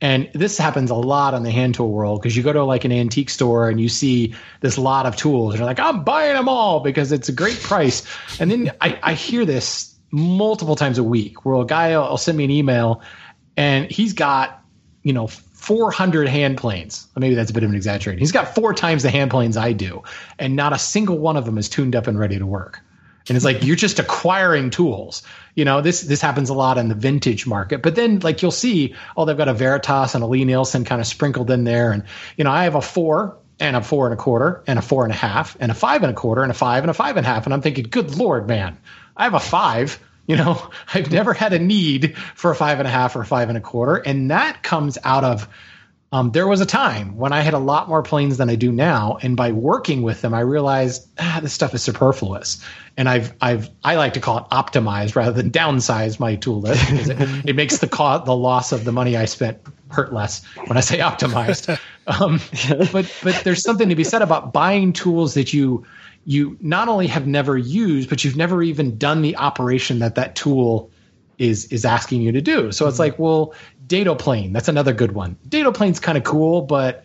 And 0.00 0.28
this 0.34 0.58
happens 0.58 0.90
a 0.90 0.94
lot 0.94 1.34
in 1.34 1.42
the 1.42 1.50
hand 1.50 1.74
tool 1.74 1.90
world 1.90 2.20
because 2.20 2.36
you 2.36 2.42
go 2.42 2.52
to 2.52 2.64
like 2.64 2.84
an 2.84 2.92
antique 2.92 3.30
store 3.30 3.70
and 3.70 3.80
you 3.80 3.88
see 3.88 4.34
this 4.60 4.76
lot 4.76 5.06
of 5.06 5.16
tools 5.16 5.54
and 5.54 5.60
you're 5.60 5.66
like, 5.66 5.80
I'm 5.80 6.04
buying 6.04 6.34
them 6.34 6.48
all 6.48 6.80
because 6.80 7.12
it's 7.12 7.28
a 7.30 7.32
great 7.32 7.58
price. 7.60 8.06
And 8.38 8.50
then 8.50 8.72
I, 8.80 8.98
I 9.02 9.14
hear 9.14 9.46
this 9.46 9.94
multiple 10.10 10.76
times 10.76 10.98
a 10.98 11.02
week 11.02 11.44
where 11.44 11.60
a 11.60 11.64
guy 11.64 11.96
will 11.96 12.18
send 12.18 12.36
me 12.36 12.44
an 12.44 12.50
email 12.50 13.00
and 13.56 13.90
he's 13.90 14.12
got, 14.12 14.62
you 15.02 15.14
know, 15.14 15.28
400 15.56 16.28
hand 16.28 16.58
planes. 16.58 17.08
Maybe 17.16 17.34
that's 17.34 17.50
a 17.50 17.54
bit 17.54 17.64
of 17.64 17.70
an 17.70 17.76
exaggeration. 17.76 18.18
He's 18.18 18.30
got 18.30 18.54
four 18.54 18.74
times 18.74 19.02
the 19.02 19.10
hand 19.10 19.30
planes 19.30 19.56
I 19.56 19.72
do, 19.72 20.02
and 20.38 20.54
not 20.54 20.72
a 20.72 20.78
single 20.78 21.18
one 21.18 21.36
of 21.36 21.44
them 21.44 21.58
is 21.58 21.68
tuned 21.68 21.96
up 21.96 22.06
and 22.06 22.18
ready 22.18 22.38
to 22.38 22.46
work. 22.46 22.80
And 23.28 23.34
it's 23.34 23.44
like 23.44 23.64
you're 23.64 23.74
just 23.74 23.98
acquiring 23.98 24.70
tools. 24.70 25.22
You 25.54 25.64
know, 25.64 25.80
this 25.80 26.02
this 26.02 26.20
happens 26.20 26.50
a 26.50 26.54
lot 26.54 26.78
in 26.78 26.88
the 26.88 26.94
vintage 26.94 27.46
market. 27.46 27.82
But 27.82 27.94
then 27.96 28.20
like 28.20 28.42
you'll 28.42 28.50
see, 28.52 28.94
oh, 29.16 29.24
they've 29.24 29.36
got 29.36 29.48
a 29.48 29.54
Veritas 29.54 30.14
and 30.14 30.22
a 30.22 30.26
Lie-Nielsen 30.26 30.84
kind 30.84 31.00
of 31.00 31.06
sprinkled 31.06 31.50
in 31.50 31.64
there. 31.64 31.90
And 31.90 32.04
you 32.36 32.44
know, 32.44 32.50
I 32.50 32.64
have 32.64 32.74
a 32.74 32.82
four 32.82 33.36
and 33.58 33.74
a 33.74 33.82
four 33.82 34.06
and 34.06 34.14
a 34.14 34.16
quarter 34.16 34.62
and 34.66 34.78
a 34.78 34.82
four 34.82 35.04
and 35.04 35.12
a 35.12 35.16
half 35.16 35.56
and 35.58 35.72
a 35.72 35.74
five 35.74 36.02
and 36.02 36.12
a 36.12 36.14
quarter 36.14 36.42
and 36.42 36.52
a 36.52 36.54
five 36.54 36.84
and 36.84 36.90
a 36.90 36.94
five 36.94 37.16
and 37.16 37.26
a 37.26 37.28
half. 37.28 37.46
And 37.46 37.54
I'm 37.54 37.62
thinking, 37.62 37.86
good 37.90 38.14
lord, 38.16 38.46
man, 38.46 38.78
I 39.16 39.24
have 39.24 39.34
a 39.34 39.40
five 39.40 39.98
you 40.26 40.36
know, 40.36 40.70
I've 40.94 41.10
never 41.10 41.32
had 41.32 41.52
a 41.52 41.58
need 41.58 42.16
for 42.34 42.50
a 42.50 42.54
five 42.54 42.78
and 42.78 42.88
a 42.88 42.90
half 42.90 43.16
or 43.16 43.24
five 43.24 43.48
and 43.48 43.58
a 43.58 43.60
quarter. 43.60 43.96
And 43.96 44.30
that 44.30 44.62
comes 44.62 44.98
out 45.02 45.24
of 45.24 45.48
um, 46.12 46.30
there 46.30 46.46
was 46.46 46.60
a 46.60 46.66
time 46.66 47.16
when 47.16 47.32
I 47.32 47.40
had 47.40 47.54
a 47.54 47.58
lot 47.58 47.88
more 47.88 48.02
planes 48.02 48.36
than 48.36 48.48
I 48.48 48.54
do 48.54 48.70
now, 48.70 49.18
and 49.20 49.36
by 49.36 49.50
working 49.50 50.02
with 50.02 50.20
them, 50.20 50.34
I 50.34 50.40
realized 50.40 51.06
ah, 51.18 51.40
this 51.42 51.52
stuff 51.52 51.74
is 51.74 51.82
superfluous. 51.82 52.64
And 52.96 53.08
I've 53.08 53.34
I've 53.40 53.70
I 53.82 53.96
like 53.96 54.14
to 54.14 54.20
call 54.20 54.38
it 54.38 54.44
optimized 54.50 55.16
rather 55.16 55.32
than 55.32 55.50
downsize 55.50 56.20
my 56.20 56.36
tool 56.36 56.60
list 56.60 56.86
because 56.90 57.08
it, 57.08 57.48
it, 57.50 57.56
makes 57.56 57.78
the 57.78 57.88
co- 57.88 58.24
the 58.24 58.34
loss 58.34 58.70
of 58.72 58.84
the 58.84 58.92
money 58.92 59.16
I 59.16 59.24
spent 59.24 59.58
hurt 59.88 60.12
less 60.12 60.44
when 60.66 60.76
I 60.76 60.80
say 60.80 60.98
optimized. 60.98 61.78
Um, 62.08 62.40
but 62.92 63.12
but 63.24 63.40
there's 63.42 63.64
something 63.64 63.88
to 63.88 63.96
be 63.96 64.04
said 64.04 64.22
about 64.22 64.52
buying 64.52 64.92
tools 64.92 65.34
that 65.34 65.52
you 65.52 65.86
you 66.26 66.58
not 66.60 66.88
only 66.88 67.06
have 67.06 67.26
never 67.26 67.56
used, 67.56 68.10
but 68.10 68.24
you've 68.24 68.36
never 68.36 68.60
even 68.60 68.98
done 68.98 69.22
the 69.22 69.36
operation 69.36 70.00
that 70.00 70.16
that 70.16 70.34
tool 70.34 70.90
is 71.38 71.66
is 71.66 71.84
asking 71.84 72.20
you 72.20 72.32
to 72.32 72.42
do. 72.42 72.72
So 72.72 72.86
it's 72.86 72.94
mm-hmm. 72.94 73.02
like, 73.02 73.18
well, 73.18 73.54
dado 73.86 74.16
plane, 74.16 74.52
that's 74.52 74.68
another 74.68 74.92
good 74.92 75.12
one. 75.12 75.36
Dado 75.48 75.70
plane's 75.70 76.00
kind 76.00 76.18
of 76.18 76.24
cool, 76.24 76.62
but 76.62 77.04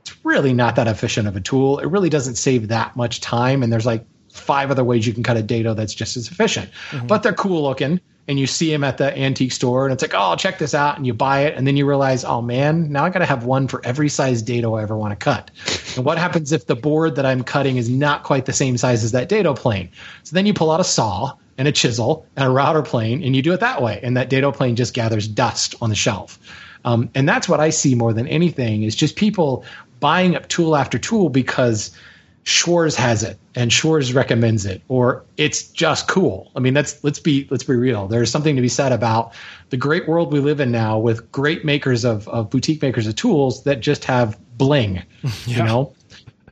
it's 0.00 0.16
really 0.24 0.54
not 0.54 0.76
that 0.76 0.88
efficient 0.88 1.28
of 1.28 1.36
a 1.36 1.40
tool. 1.40 1.78
It 1.80 1.86
really 1.86 2.08
doesn't 2.08 2.36
save 2.36 2.68
that 2.68 2.96
much 2.96 3.20
time. 3.20 3.62
And 3.62 3.70
there's 3.70 3.86
like 3.86 4.06
five 4.32 4.70
other 4.70 4.84
ways 4.84 5.06
you 5.06 5.12
can 5.12 5.22
cut 5.22 5.36
a 5.36 5.42
dado 5.42 5.74
that's 5.74 5.94
just 5.94 6.16
as 6.16 6.28
efficient. 6.30 6.70
Mm-hmm. 6.90 7.06
But 7.06 7.22
they're 7.22 7.34
cool 7.34 7.62
looking. 7.62 8.00
And 8.28 8.38
you 8.38 8.46
see 8.46 8.70
them 8.70 8.84
at 8.84 8.98
the 8.98 9.18
antique 9.18 9.50
store, 9.50 9.84
and 9.84 9.92
it's 9.92 10.02
like, 10.02 10.14
oh, 10.14 10.36
check 10.36 10.58
this 10.58 10.74
out, 10.74 10.96
and 10.96 11.04
you 11.06 11.12
buy 11.12 11.40
it, 11.40 11.56
and 11.56 11.66
then 11.66 11.76
you 11.76 11.86
realize, 11.86 12.24
oh 12.24 12.40
man, 12.40 12.92
now 12.92 13.04
I 13.04 13.10
got 13.10 13.18
to 13.18 13.26
have 13.26 13.44
one 13.44 13.66
for 13.66 13.84
every 13.84 14.08
size 14.08 14.42
dado 14.42 14.74
I 14.74 14.82
ever 14.82 14.96
want 14.96 15.10
to 15.10 15.16
cut. 15.16 15.50
And 15.96 16.04
what 16.04 16.18
happens 16.18 16.52
if 16.52 16.66
the 16.66 16.76
board 16.76 17.16
that 17.16 17.26
I'm 17.26 17.42
cutting 17.42 17.78
is 17.78 17.88
not 17.88 18.22
quite 18.22 18.46
the 18.46 18.52
same 18.52 18.76
size 18.76 19.02
as 19.02 19.10
that 19.10 19.28
dado 19.28 19.54
plane? 19.54 19.90
So 20.22 20.34
then 20.34 20.46
you 20.46 20.54
pull 20.54 20.70
out 20.70 20.78
a 20.78 20.84
saw 20.84 21.36
and 21.58 21.66
a 21.66 21.72
chisel 21.72 22.24
and 22.36 22.46
a 22.46 22.50
router 22.50 22.82
plane, 22.82 23.24
and 23.24 23.34
you 23.34 23.42
do 23.42 23.52
it 23.52 23.60
that 23.60 23.82
way, 23.82 23.98
and 24.02 24.16
that 24.16 24.30
dado 24.30 24.52
plane 24.52 24.76
just 24.76 24.94
gathers 24.94 25.26
dust 25.26 25.74
on 25.82 25.90
the 25.90 25.96
shelf. 25.96 26.38
Um, 26.84 27.10
and 27.14 27.28
that's 27.28 27.48
what 27.48 27.60
I 27.60 27.70
see 27.70 27.94
more 27.94 28.12
than 28.12 28.26
anything 28.28 28.82
is 28.84 28.96
just 28.96 29.16
people 29.16 29.64
buying 30.00 30.34
up 30.34 30.48
tool 30.48 30.76
after 30.76 30.98
tool 30.98 31.28
because 31.28 31.96
Schwarz 32.44 32.96
has 32.96 33.22
it 33.22 33.38
and 33.54 33.72
Schwarz 33.72 34.14
recommends 34.14 34.66
it, 34.66 34.82
or 34.88 35.24
it's 35.36 35.68
just 35.68 36.08
cool. 36.08 36.50
I 36.56 36.60
mean, 36.60 36.74
that's 36.74 37.02
let's 37.04 37.20
be 37.20 37.46
let's 37.50 37.62
be 37.62 37.74
real. 37.74 38.08
There's 38.08 38.30
something 38.30 38.56
to 38.56 38.62
be 38.62 38.68
said 38.68 38.92
about 38.92 39.32
the 39.70 39.76
great 39.76 40.08
world 40.08 40.32
we 40.32 40.40
live 40.40 40.58
in 40.58 40.72
now 40.72 40.98
with 40.98 41.30
great 41.30 41.64
makers 41.64 42.04
of, 42.04 42.26
of 42.28 42.50
boutique 42.50 42.82
makers 42.82 43.06
of 43.06 43.14
tools 43.14 43.62
that 43.64 43.80
just 43.80 44.04
have 44.04 44.38
bling. 44.58 45.02
You 45.46 45.62
know, 45.62 45.94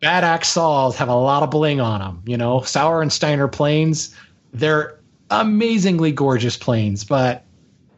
bad 0.01 0.25
axe 0.25 0.49
saws 0.49 0.97
have 0.97 1.09
a 1.09 1.15
lot 1.15 1.43
of 1.43 1.51
bling 1.51 1.81
on 1.81 2.01
them. 2.01 2.23
You 2.25 2.37
know, 2.37 2.61
Sauer 2.63 3.03
and 3.03 3.13
Steiner 3.13 3.49
planes, 3.49 4.15
they're 4.53 4.99
amazingly 5.31 6.13
gorgeous 6.13 6.57
planes, 6.57 7.05
but 7.05 7.45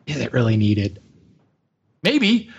is 0.06 0.18
it 0.18 0.32
really 0.32 0.56
needed? 0.56 1.00
Maybe, 2.02 2.50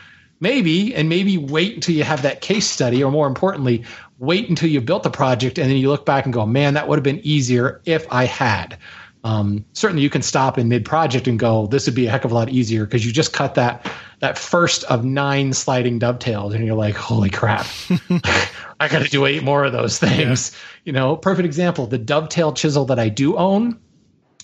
maybe, 0.43 0.93
and 0.93 1.07
maybe 1.07 1.37
wait 1.37 1.73
until 1.73 1.95
you 1.95 2.03
have 2.03 2.21
that 2.21 2.41
case 2.41 2.69
study, 2.69 3.01
or 3.01 3.09
more 3.09 3.25
importantly, 3.27 3.85
wait 4.19 4.49
until 4.49 4.69
you've 4.69 4.85
built 4.85 5.01
the 5.01 5.09
project 5.09 5.57
and 5.57 5.69
then 5.69 5.77
you 5.77 5.89
look 5.89 6.05
back 6.05 6.25
and 6.25 6.33
go, 6.33 6.45
man, 6.45 6.75
that 6.75 6.87
would 6.87 6.97
have 6.97 7.03
been 7.03 7.21
easier 7.23 7.81
if 7.85 8.05
I 8.11 8.25
had. 8.25 8.77
Um, 9.23 9.63
certainly, 9.71 10.03
you 10.03 10.09
can 10.09 10.21
stop 10.21 10.57
in 10.57 10.67
mid 10.67 10.83
project 10.83 11.29
and 11.29 11.39
go, 11.39 11.65
this 11.67 11.85
would 11.85 11.95
be 11.95 12.07
a 12.07 12.11
heck 12.11 12.25
of 12.25 12.33
a 12.33 12.35
lot 12.35 12.49
easier 12.49 12.83
because 12.83 13.05
you 13.05 13.13
just 13.13 13.31
cut 13.31 13.55
that 13.55 13.89
that 14.19 14.37
first 14.37 14.83
of 14.85 15.05
nine 15.05 15.53
sliding 15.53 15.97
dovetails, 15.97 16.53
and 16.53 16.65
you're 16.65 16.75
like, 16.75 16.95
holy 16.95 17.29
crap, 17.29 17.65
I 18.81 18.89
got 18.89 19.01
to 19.01 19.09
do 19.09 19.25
eight 19.25 19.41
more 19.43 19.63
of 19.63 19.71
those 19.71 19.97
things. 19.97 20.51
You 20.83 20.91
know, 20.91 21.15
perfect 21.15 21.45
example, 21.45 21.87
the 21.87 21.97
dovetail 21.97 22.51
chisel 22.51 22.83
that 22.85 22.99
I 22.99 23.07
do 23.07 23.37
own, 23.37 23.79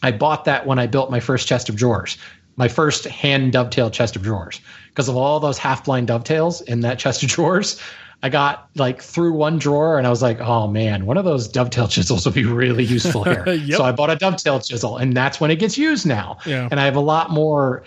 I 0.01 0.13
bought 0.13 0.45
that 0.45 0.65
when 0.65 0.79
I 0.79 0.87
built 0.87 1.11
my 1.11 1.19
first 1.19 1.45
chest 1.45 1.67
of 1.67 1.75
drawers 1.75 2.17
my 2.59 2.67
first 2.67 3.05
hand 3.05 3.53
dovetail 3.53 3.89
chest 3.89 4.17
of 4.17 4.21
drawers 4.21 4.59
because 4.89 5.07
of 5.07 5.15
all 5.15 5.39
those 5.39 5.57
half 5.57 5.85
blind 5.85 6.07
dovetails 6.07 6.59
in 6.61 6.81
that 6.81 6.99
chest 6.99 7.23
of 7.23 7.29
drawers. 7.29 7.81
I 8.21 8.27
got 8.27 8.69
like 8.75 9.01
through 9.01 9.31
one 9.31 9.59
drawer 9.59 9.97
and 9.97 10.05
I 10.05 10.09
was 10.09 10.21
like, 10.21 10.41
oh 10.41 10.67
man, 10.67 11.05
one 11.05 11.15
of 11.15 11.23
those 11.23 11.47
dovetail 11.47 11.87
chisels 11.95 12.25
would 12.25 12.35
be 12.35 12.43
really 12.43 12.83
useful 12.83 13.23
here. 13.23 13.45
Yep. 13.47 13.77
So 13.77 13.83
I 13.85 13.93
bought 13.93 14.09
a 14.09 14.17
dovetail 14.17 14.59
chisel 14.59 14.97
and 14.97 15.15
that's 15.15 15.39
when 15.39 15.51
it 15.51 15.55
gets 15.55 15.77
used 15.77 16.05
now. 16.05 16.37
Yeah. 16.45 16.67
And 16.69 16.81
I 16.81 16.85
have 16.85 16.97
a 16.97 17.01
lot 17.01 17.31
more 17.31 17.81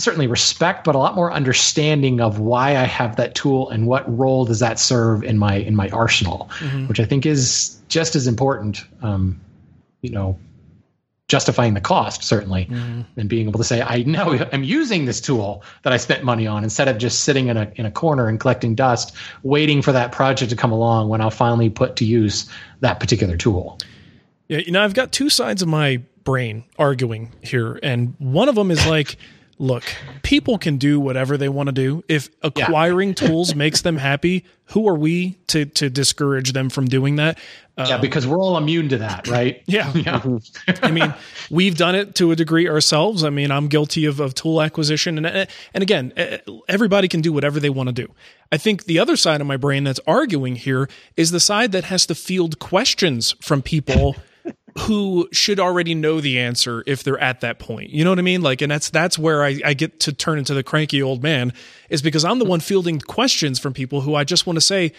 certainly 0.00 0.26
respect, 0.26 0.82
but 0.84 0.96
a 0.96 0.98
lot 0.98 1.14
more 1.14 1.32
understanding 1.32 2.20
of 2.20 2.40
why 2.40 2.70
I 2.70 2.84
have 2.84 3.16
that 3.16 3.36
tool 3.36 3.70
and 3.70 3.86
what 3.86 4.04
role 4.18 4.44
does 4.44 4.58
that 4.58 4.80
serve 4.80 5.22
in 5.22 5.38
my 5.38 5.54
in 5.54 5.76
my 5.76 5.88
arsenal, 5.90 6.50
which 6.88 6.98
I 6.98 7.04
think 7.04 7.24
is 7.24 7.80
just 7.88 8.16
as 8.16 8.26
important. 8.26 8.84
Um, 9.02 9.40
you 10.02 10.10
know, 10.10 10.38
justifying 11.28 11.74
the 11.74 11.80
cost 11.80 12.24
certainly 12.24 12.64
mm-hmm. 12.64 13.02
and 13.18 13.28
being 13.28 13.46
able 13.46 13.58
to 13.58 13.64
say 13.64 13.82
i 13.82 14.02
know 14.04 14.46
i'm 14.52 14.64
using 14.64 15.04
this 15.04 15.20
tool 15.20 15.62
that 15.82 15.92
i 15.92 15.96
spent 15.96 16.24
money 16.24 16.46
on 16.46 16.64
instead 16.64 16.88
of 16.88 16.98
just 16.98 17.24
sitting 17.24 17.48
in 17.48 17.56
a, 17.56 17.70
in 17.76 17.84
a 17.86 17.90
corner 17.90 18.28
and 18.28 18.40
collecting 18.40 18.74
dust 18.74 19.14
waiting 19.42 19.82
for 19.82 19.92
that 19.92 20.10
project 20.10 20.50
to 20.50 20.56
come 20.56 20.72
along 20.72 21.08
when 21.08 21.20
i'll 21.20 21.30
finally 21.30 21.68
put 21.68 21.96
to 21.96 22.04
use 22.04 22.48
that 22.80 23.00
particular 23.00 23.36
tool. 23.36 23.78
Yeah, 24.48 24.58
you 24.58 24.72
know, 24.72 24.82
I've 24.82 24.94
got 24.94 25.12
two 25.12 25.30
sides 25.30 25.62
of 25.62 25.68
my 25.68 26.02
brain 26.24 26.64
arguing 26.78 27.32
here, 27.42 27.78
and 27.82 28.14
one 28.18 28.48
of 28.48 28.54
them 28.54 28.70
is 28.70 28.86
like, 28.86 29.16
look, 29.58 29.84
people 30.22 30.58
can 30.58 30.76
do 30.76 31.00
whatever 31.00 31.36
they 31.36 31.48
want 31.48 31.68
to 31.68 31.72
do. 31.72 32.04
If 32.08 32.30
acquiring 32.42 33.14
tools 33.22 33.54
makes 33.54 33.82
them 33.82 33.96
happy, 33.96 34.44
who 34.66 34.88
are 34.88 34.94
we 34.94 35.38
to 35.48 35.64
to 35.66 35.90
discourage 35.90 36.52
them 36.52 36.70
from 36.70 36.86
doing 36.86 37.16
that? 37.16 37.38
yeah 37.78 37.94
uh, 37.94 38.00
because 38.00 38.26
we're 38.26 38.40
all 38.40 38.56
immune 38.56 38.88
to 38.88 38.98
that 38.98 39.28
right 39.28 39.62
Yeah. 39.66 39.92
yeah 39.94 40.20
I 40.82 40.90
mean, 40.90 41.14
we've 41.48 41.76
done 41.76 41.94
it 41.94 42.16
to 42.16 42.32
a 42.32 42.36
degree 42.36 42.68
ourselves. 42.68 43.22
I 43.22 43.30
mean, 43.30 43.52
I'm 43.52 43.68
guilty 43.68 44.04
of, 44.04 44.18
of 44.18 44.34
tool 44.34 44.60
acquisition, 44.60 45.24
and 45.24 45.48
and 45.74 45.82
again, 45.82 46.12
everybody 46.68 47.08
can 47.08 47.20
do 47.20 47.32
whatever 47.32 47.60
they 47.60 47.70
want 47.70 47.88
to 47.88 47.92
do. 47.92 48.12
I 48.50 48.56
think 48.56 48.84
the 48.84 48.98
other 48.98 49.16
side 49.16 49.40
of 49.40 49.46
my 49.46 49.56
brain 49.56 49.84
that's 49.84 50.00
arguing 50.06 50.56
here 50.56 50.88
is 51.16 51.30
the 51.30 51.40
side 51.40 51.72
that 51.72 51.84
has 51.84 52.06
to 52.06 52.14
field 52.14 52.58
questions 52.58 53.34
from 53.40 53.62
people 53.62 54.16
who 54.80 55.28
should 55.32 55.58
already 55.58 55.94
know 55.94 56.20
the 56.20 56.38
answer 56.38 56.82
if 56.86 57.02
they're 57.02 57.18
at 57.18 57.40
that 57.40 57.58
point. 57.58 57.90
You 57.90 58.04
know 58.04 58.10
what 58.10 58.18
I 58.18 58.22
mean? 58.22 58.42
Like, 58.42 58.60
and 58.62 58.70
that's 58.70 58.90
that's 58.90 59.18
where 59.18 59.44
I, 59.44 59.60
I 59.64 59.74
get 59.74 60.00
to 60.00 60.12
turn 60.12 60.38
into 60.38 60.54
the 60.54 60.62
cranky 60.62 61.02
old 61.02 61.22
man 61.22 61.52
is 61.88 62.02
because 62.02 62.24
I'm 62.24 62.38
the 62.38 62.44
one 62.44 62.60
fielding 62.60 63.00
questions 63.00 63.58
from 63.58 63.72
people 63.72 64.02
who 64.02 64.14
I 64.14 64.24
just 64.24 64.46
want 64.46 64.56
to 64.56 64.60
say, 64.60 64.92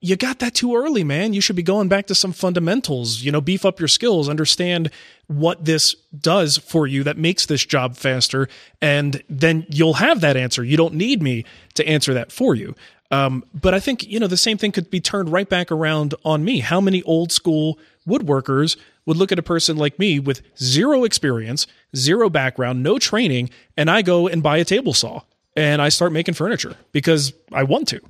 you 0.00 0.16
got 0.16 0.40
that 0.40 0.54
too 0.54 0.74
early, 0.74 1.04
man. 1.04 1.32
You 1.32 1.40
should 1.40 1.54
be 1.54 1.62
going 1.62 1.88
back 1.88 2.08
to 2.08 2.14
some 2.14 2.32
fundamentals, 2.32 3.22
you 3.22 3.30
know, 3.30 3.40
beef 3.40 3.64
up 3.64 3.78
your 3.78 3.88
skills, 3.88 4.28
understand 4.28 4.90
what 5.28 5.64
this 5.64 5.94
does 6.18 6.58
for 6.58 6.88
you 6.88 7.04
that 7.04 7.16
makes 7.16 7.46
this 7.46 7.64
job 7.64 7.94
faster. 7.94 8.48
And 8.80 9.22
then 9.30 9.64
you'll 9.68 9.94
have 9.94 10.20
that 10.22 10.36
answer. 10.36 10.64
You 10.64 10.76
don't 10.76 10.94
need 10.94 11.22
me 11.22 11.44
to 11.74 11.86
answer 11.86 12.14
that 12.14 12.32
for 12.32 12.56
you. 12.56 12.74
Um, 13.12 13.44
but 13.54 13.74
I 13.74 13.80
think, 13.80 14.04
you 14.04 14.18
know, 14.18 14.26
the 14.26 14.36
same 14.36 14.58
thing 14.58 14.72
could 14.72 14.90
be 14.90 15.00
turned 15.00 15.30
right 15.30 15.48
back 15.48 15.70
around 15.70 16.14
on 16.24 16.44
me. 16.44 16.60
How 16.60 16.80
many 16.80 17.02
old 17.04 17.30
school 17.30 17.78
woodworkers 18.08 18.76
would 19.06 19.16
look 19.16 19.32
at 19.32 19.38
a 19.38 19.42
person 19.42 19.76
like 19.76 19.98
me 19.98 20.18
with 20.20 20.42
zero 20.56 21.04
experience, 21.04 21.66
zero 21.96 22.30
background, 22.30 22.82
no 22.82 22.98
training, 22.98 23.50
and 23.76 23.90
I 23.90 24.02
go 24.02 24.28
and 24.28 24.42
buy 24.42 24.58
a 24.58 24.64
table 24.64 24.94
saw 24.94 25.22
and 25.56 25.82
I 25.82 25.88
start 25.88 26.12
making 26.12 26.34
furniture 26.34 26.76
because 26.92 27.32
I 27.52 27.64
want 27.64 27.88
to. 27.88 28.00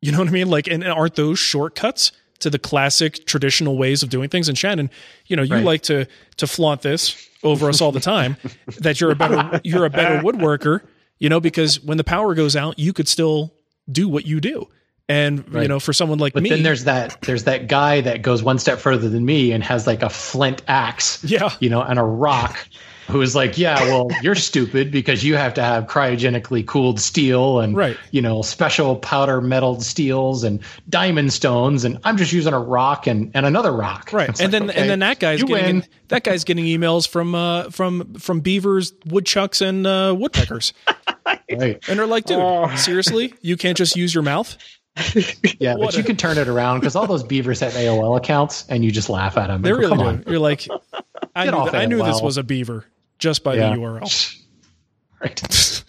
You 0.00 0.12
know 0.12 0.18
what 0.20 0.28
I 0.28 0.32
mean? 0.32 0.48
Like, 0.48 0.68
and 0.68 0.84
aren't 0.84 1.16
those 1.16 1.38
shortcuts 1.38 2.12
to 2.38 2.50
the 2.50 2.58
classic 2.58 3.26
traditional 3.26 3.76
ways 3.76 4.04
of 4.04 4.10
doing 4.10 4.28
things? 4.28 4.48
And 4.48 4.56
Shannon, 4.56 4.90
you 5.26 5.34
know, 5.36 5.42
you 5.42 5.54
Right. 5.56 5.64
like 5.64 5.82
to 5.82 6.06
to 6.36 6.46
flaunt 6.46 6.82
this 6.82 7.28
over 7.42 7.68
us 7.68 7.80
all 7.80 7.90
the 7.90 7.98
time 8.00 8.36
that 8.78 9.00
you're 9.00 9.10
a 9.10 9.16
better 9.16 9.60
you're 9.64 9.84
a 9.86 9.90
better 9.90 10.20
woodworker. 10.22 10.82
You 11.18 11.28
know, 11.28 11.40
because 11.40 11.80
when 11.82 11.98
the 11.98 12.04
power 12.04 12.32
goes 12.36 12.54
out, 12.54 12.78
you 12.78 12.92
could 12.92 13.08
still 13.08 13.52
do 13.90 14.08
what 14.08 14.24
you 14.24 14.40
do. 14.40 14.68
And 15.10 15.44
you 15.54 15.68
know, 15.68 15.80
for 15.80 15.92
someone 15.94 16.18
like 16.18 16.34
but 16.34 16.42
me, 16.42 16.50
then 16.50 16.62
there's 16.62 16.84
that 16.84 17.20
there's 17.22 17.44
that 17.44 17.66
guy 17.66 18.02
that 18.02 18.20
goes 18.22 18.42
one 18.42 18.58
step 18.58 18.78
further 18.78 19.08
than 19.08 19.24
me 19.24 19.52
and 19.52 19.64
has 19.64 19.86
like 19.86 20.02
a 20.02 20.10
flint 20.10 20.62
axe 20.68 21.24
Yeah. 21.24 21.50
you 21.60 21.70
know 21.70 21.80
and 21.80 21.98
a 21.98 22.02
rock 22.04 22.58
who 23.08 23.22
is 23.22 23.34
like 23.34 23.56
yeah 23.56 23.82
well 23.84 24.08
you're 24.20 24.34
stupid 24.34 24.90
because 24.92 25.24
you 25.24 25.34
have 25.36 25.54
to 25.54 25.62
have 25.62 25.84
cryogenically 25.86 26.66
cooled 26.66 27.00
steel 27.00 27.58
and 27.60 27.74
Right. 27.74 27.96
you 28.10 28.20
know 28.20 28.42
special 28.42 28.96
powder 28.96 29.40
metal 29.40 29.80
steels 29.80 30.44
and 30.44 30.60
diamond 30.90 31.32
stones 31.32 31.84
and 31.84 31.98
i'm 32.04 32.18
just 32.18 32.34
using 32.34 32.52
a 32.52 32.60
rock 32.60 33.06
and 33.06 33.30
and 33.32 33.46
another 33.46 33.72
rock 33.72 34.10
right? 34.12 34.28
It's 34.28 34.40
And 34.42 34.52
like, 34.52 34.60
then 34.60 34.70
okay, 34.70 34.78
and 34.82 34.90
then 34.90 34.98
that 34.98 35.20
guy's 35.20 35.42
getting 35.42 35.84
that 36.08 36.22
guy's 36.22 36.44
getting 36.44 36.66
emails 36.66 37.08
from 37.08 37.34
uh 37.34 37.70
from 37.70 38.12
from 38.16 38.40
beavers, 38.40 38.92
woodchucks, 39.06 39.62
and 39.62 39.86
uh, 39.86 40.14
woodpeckers, 40.18 40.72
right. 41.26 41.78
and 41.88 41.98
they're 41.98 42.06
like, 42.06 42.24
dude, 42.24 42.38
Oh. 42.38 42.74
seriously, 42.76 43.32
you 43.42 43.56
can't 43.58 43.76
just 43.76 43.94
use 43.96 44.14
your 44.14 44.22
mouth? 44.22 44.56
yeah 45.58 45.74
What 45.74 45.86
but 45.86 45.96
you 45.96 46.02
can 46.04 46.16
turn 46.16 46.38
it 46.38 46.48
around 46.48 46.80
because 46.80 46.96
all 46.96 47.06
those 47.06 47.22
beavers 47.22 47.60
have 47.60 47.72
aol 47.74 48.16
accounts 48.16 48.66
and 48.68 48.84
you 48.84 48.90
just 48.90 49.08
laugh 49.08 49.36
at 49.36 49.46
them 49.48 49.62
They're 49.62 49.76
really 49.76 49.88
come 49.90 49.98
do. 49.98 50.04
on 50.04 50.24
You're 50.26 50.38
like, 50.38 50.66
I 51.34 51.44
Get 51.44 51.54
knew, 51.54 51.64
that- 51.66 51.74
I 51.74 51.86
knew 51.86 52.02
this 52.04 52.20
was 52.20 52.36
a 52.36 52.42
beaver 52.42 52.84
just 53.18 53.44
by 53.44 53.54
Yeah. 53.54 53.70
the 53.74 53.76
URL. 53.80 54.36
right 55.20 55.42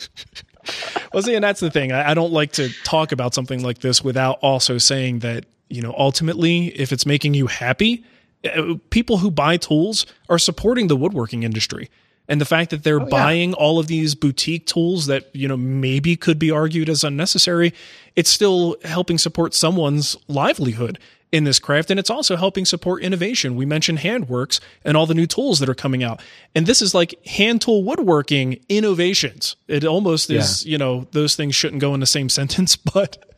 Well, 1.13 1.24
see, 1.24 1.34
and 1.34 1.44
that's 1.44 1.60
the 1.60 1.72
thing. 1.72 1.92
I, 1.92 2.12
I 2.12 2.13
don't 2.13 2.32
like 2.32 2.51
to 2.54 2.70
talk 2.84 3.12
about 3.12 3.34
something 3.34 3.63
like 3.63 3.80
this 3.80 4.04
without 4.04 4.38
also 4.44 4.78
saying 4.78 5.20
that, 5.20 5.46
you 5.68 5.82
know, 5.82 5.96
ultimately, 5.98 6.68
if 6.68 6.92
it's 6.92 7.04
making 7.08 7.34
you 7.34 7.48
happy, 7.48 8.04
uh, 8.46 8.75
people 8.92 9.18
who 9.18 9.32
buy 9.32 9.58
tools 9.58 10.06
are 10.30 10.38
supporting 10.38 10.88
the 10.88 10.96
woodworking 10.96 11.42
industry. 11.42 11.89
And 12.29 12.39
the 12.39 12.45
fact 12.45 12.69
that 12.69 12.83
they're 12.83 13.01
oh, 13.01 13.05
buying 13.05 13.53
all 13.55 13.79
of 13.79 13.88
these 13.88 14.15
boutique 14.15 14.67
tools 14.67 15.07
that, 15.07 15.36
you 15.36 15.48
know, 15.48 15.57
maybe 15.57 16.15
could 16.15 16.39
be 16.39 16.51
argued 16.51 16.88
as 16.88 17.03
unnecessary, 17.03 17.74
it's 18.15 18.29
still 18.29 18.77
helping 18.86 19.17
support 19.17 19.53
someone's 19.53 20.15
livelihood 20.27 21.00
in 21.31 21.43
this 21.43 21.59
craft. 21.59 21.91
And 21.91 22.00
it's 22.00 22.09
also 22.09 22.36
helping 22.36 22.65
support 22.65 23.03
innovation. 23.03 23.55
We 23.55 23.65
mentioned 23.65 24.00
Handworks 24.00 24.59
and 24.86 24.95
all 24.95 25.05
the 25.05 25.13
new 25.13 25.25
tools 25.25 25.59
that 25.59 25.69
are 25.69 25.75
coming 25.75 26.03
out. 26.03 26.21
And 26.55 26.65
this 26.65 26.81
is 26.81 26.93
like 26.93 27.24
hand 27.25 27.62
tool 27.62 27.83
woodworking 27.83 28.59
innovations. 28.69 29.55
It 29.67 29.83
almost 29.83 30.29
is, 30.29 30.65
you 30.65 30.77
know, 30.77 31.07
those 31.12 31.36
things 31.36 31.55
shouldn't 31.55 31.81
go 31.81 31.93
in 31.93 32.00
the 32.00 32.05
same 32.05 32.29
sentence, 32.39 32.75
but 32.75 33.28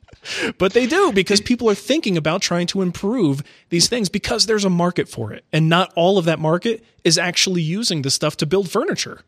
but 0.58 0.74
they 0.74 0.88
do 0.88 1.12
because 1.12 1.42
people 1.42 1.70
are 1.70 1.75
thinking 1.75 2.18
about 2.18 2.42
trying 2.42 2.68
to 2.68 2.82
improve 2.82 3.44
these 3.70 3.88
things 3.88 4.10
because 4.10 4.46
there's 4.46 4.66
a 4.66 4.70
market 4.70 5.10
for 5.10 5.34
it. 5.34 5.44
And 5.51 5.70
not 5.70 5.92
all 5.96 6.18
of 6.18 6.25
that 6.25 6.40
market 6.40 6.84
is 7.04 7.18
actually 7.18 7.62
using 7.62 8.01
the 8.01 8.12
stuff 8.12 8.38
to 8.38 8.46
build 8.46 8.70
furniture. 8.70 9.22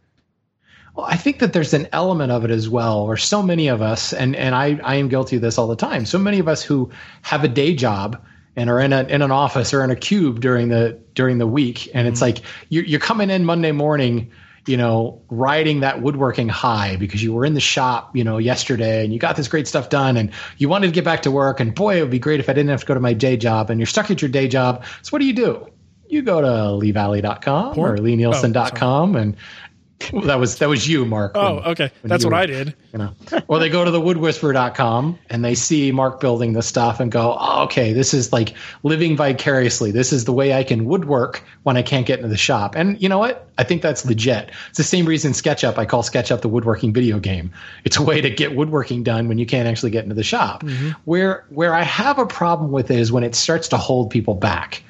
Well, 0.96 1.08
I 1.08 1.16
think 1.16 1.40
that 1.40 1.54
there's 1.54 1.74
an 1.74 1.88
element 1.92 2.32
of 2.32 2.46
it 2.46 2.52
as 2.52 2.70
well, 2.70 3.00
or 3.00 3.18
so 3.18 3.42
many 3.42 3.68
of 3.68 3.82
us, 3.82 4.14
and 4.14 4.36
and 4.36 4.54
I 4.54 4.80
I 4.84 4.96
am 4.96 5.10
guilty 5.10 5.38
of 5.38 5.42
this 5.42 5.58
all 5.58 5.68
the 5.68 5.76
time. 5.76 6.06
So 6.06 6.20
many 6.20 6.38
of 6.38 6.48
us 6.48 6.62
who 6.62 6.92
have 7.24 7.44
a 7.44 7.48
day 7.48 7.74
job 7.74 8.24
and 8.56 8.70
are 8.70 8.80
in 8.80 8.94
a 8.94 9.04
in 9.06 9.24
an 9.24 9.32
office 9.32 9.74
or 9.74 9.84
in 9.84 9.90
a 9.90 9.96
cube 9.96 10.40
during 10.40 10.70
the 10.70 11.00
during 11.16 11.40
the 11.40 11.48
week, 11.48 11.90
and 11.96 12.08
it's 12.08 12.22
mm-hmm. 12.22 12.36
like 12.36 12.46
you're 12.70 12.84
you're 12.84 13.00
coming 13.00 13.32
in 13.32 13.44
Monday 13.44 13.72
morning, 13.72 14.32
you 14.66 14.78
know, 14.78 15.22
riding 15.30 15.82
that 15.82 16.02
woodworking 16.02 16.50
high 16.50 16.96
because 16.96 17.22
you 17.22 17.34
were 17.34 17.46
in 17.46 17.54
the 17.54 17.60
shop, 17.60 18.16
you 18.16 18.24
know, 18.24 18.38
yesterday 18.38 19.04
and 19.04 19.14
you 19.14 19.20
got 19.20 19.36
this 19.36 19.48
great 19.48 19.68
stuff 19.68 19.90
done, 19.90 20.18
and 20.18 20.32
you 20.58 20.70
wanted 20.70 20.88
to 20.88 20.94
get 20.94 21.04
back 21.04 21.24
to 21.24 21.32
work, 21.32 21.60
and 21.60 21.76
boy, 21.76 21.98
it 21.98 22.02
would 22.02 22.12
be 22.12 22.20
great 22.20 22.40
if 22.40 22.50
I 22.50 22.54
didn't 22.54 22.70
have 22.70 22.82
to 22.82 22.86
go 22.86 22.94
to 22.94 23.00
my 23.00 23.14
day 23.14 23.38
job, 23.38 23.70
and 23.70 23.80
you're 23.80 23.88
stuck 23.88 24.10
at 24.10 24.22
your 24.22 24.30
day 24.30 24.48
job. 24.48 24.86
So 25.02 25.12
what 25.12 25.20
do 25.20 25.26
you 25.26 25.34
do? 25.34 25.68
You 26.08 26.22
go 26.22 26.42
to 26.42 26.48
leevalley.com 26.48 27.78
or 27.78 27.98
lie-nielsen.com 27.98 29.16
oh, 29.16 29.20
and 29.20 29.36
well, 30.14 30.24
that 30.24 30.40
was 30.40 30.58
that 30.58 30.70
was 30.70 30.88
you, 30.88 31.06
Mark. 31.06 31.34
Oh, 31.36 31.56
when- 31.56 31.64
okay. 31.66 31.92
when 32.02 32.10
That's 32.10 32.26
what 32.26 32.32
were- 32.32 32.38
I 32.38 32.46
did. 32.46 32.76
You 32.92 33.00
know, 33.00 33.14
or 33.48 33.58
they 33.60 33.70
go 33.70 33.84
to 33.84 33.90
the 33.90 34.00
woodwhisperer.com 34.00 35.18
and 35.30 35.44
they 35.44 35.56
see 35.56 35.92
Mark 35.92 36.20
building 36.20 36.54
the 36.54 36.62
stuff 36.62 37.00
and 37.00 37.12
go, 37.12 37.36
oh, 37.40 37.64
okay, 37.64 37.92
this 37.94 38.14
is 38.14 38.32
like 38.32 38.54
living 38.84 39.18
vicariously. 39.18 39.92
This 39.92 40.14
is 40.14 40.26
the 40.26 40.34
way 40.34 40.54
I 40.54 40.64
can 40.64 40.86
woodwork 40.86 41.44
when 41.64 41.76
I 41.76 41.82
can't 41.82 42.06
get 42.06 42.20
into 42.20 42.30
the 42.30 42.38
shop. 42.38 42.76
And 42.76 43.02
you 43.02 43.10
know 43.10 43.18
what? 43.18 43.48
I 43.58 43.64
think 43.64 43.82
that's 43.82 44.06
legit. 44.06 44.52
It's 44.70 44.78
the 44.78 44.84
same 44.84 45.06
reason 45.06 45.32
SketchUp, 45.32 45.78
I 45.78 45.86
call 45.86 46.04
SketchUp 46.04 46.42
the 46.42 46.50
woodworking 46.50 46.94
video 46.94 47.20
game. 47.20 47.52
It's 47.84 47.98
a 47.98 48.04
way 48.04 48.22
to 48.22 48.30
get 48.30 48.56
woodworking 48.56 49.04
done 49.04 49.28
when 49.28 49.38
you 49.38 49.46
can't 49.46 49.68
actually 49.68 49.92
get 49.92 50.04
into 50.04 50.16
the 50.16 50.24
shop. 50.24 50.64
Mm-hmm. 50.64 50.90
Where 51.06 51.46
where 51.50 51.74
I 51.74 51.84
have 51.84 52.20
a 52.20 52.26
problem 52.26 52.72
with 52.72 52.92
it 52.92 53.00
is 53.00 53.12
when 53.12 53.24
it 53.24 53.34
starts 53.36 53.70
to 53.70 53.78
hold 53.78 54.12
people 54.12 54.36
back. 54.36 54.84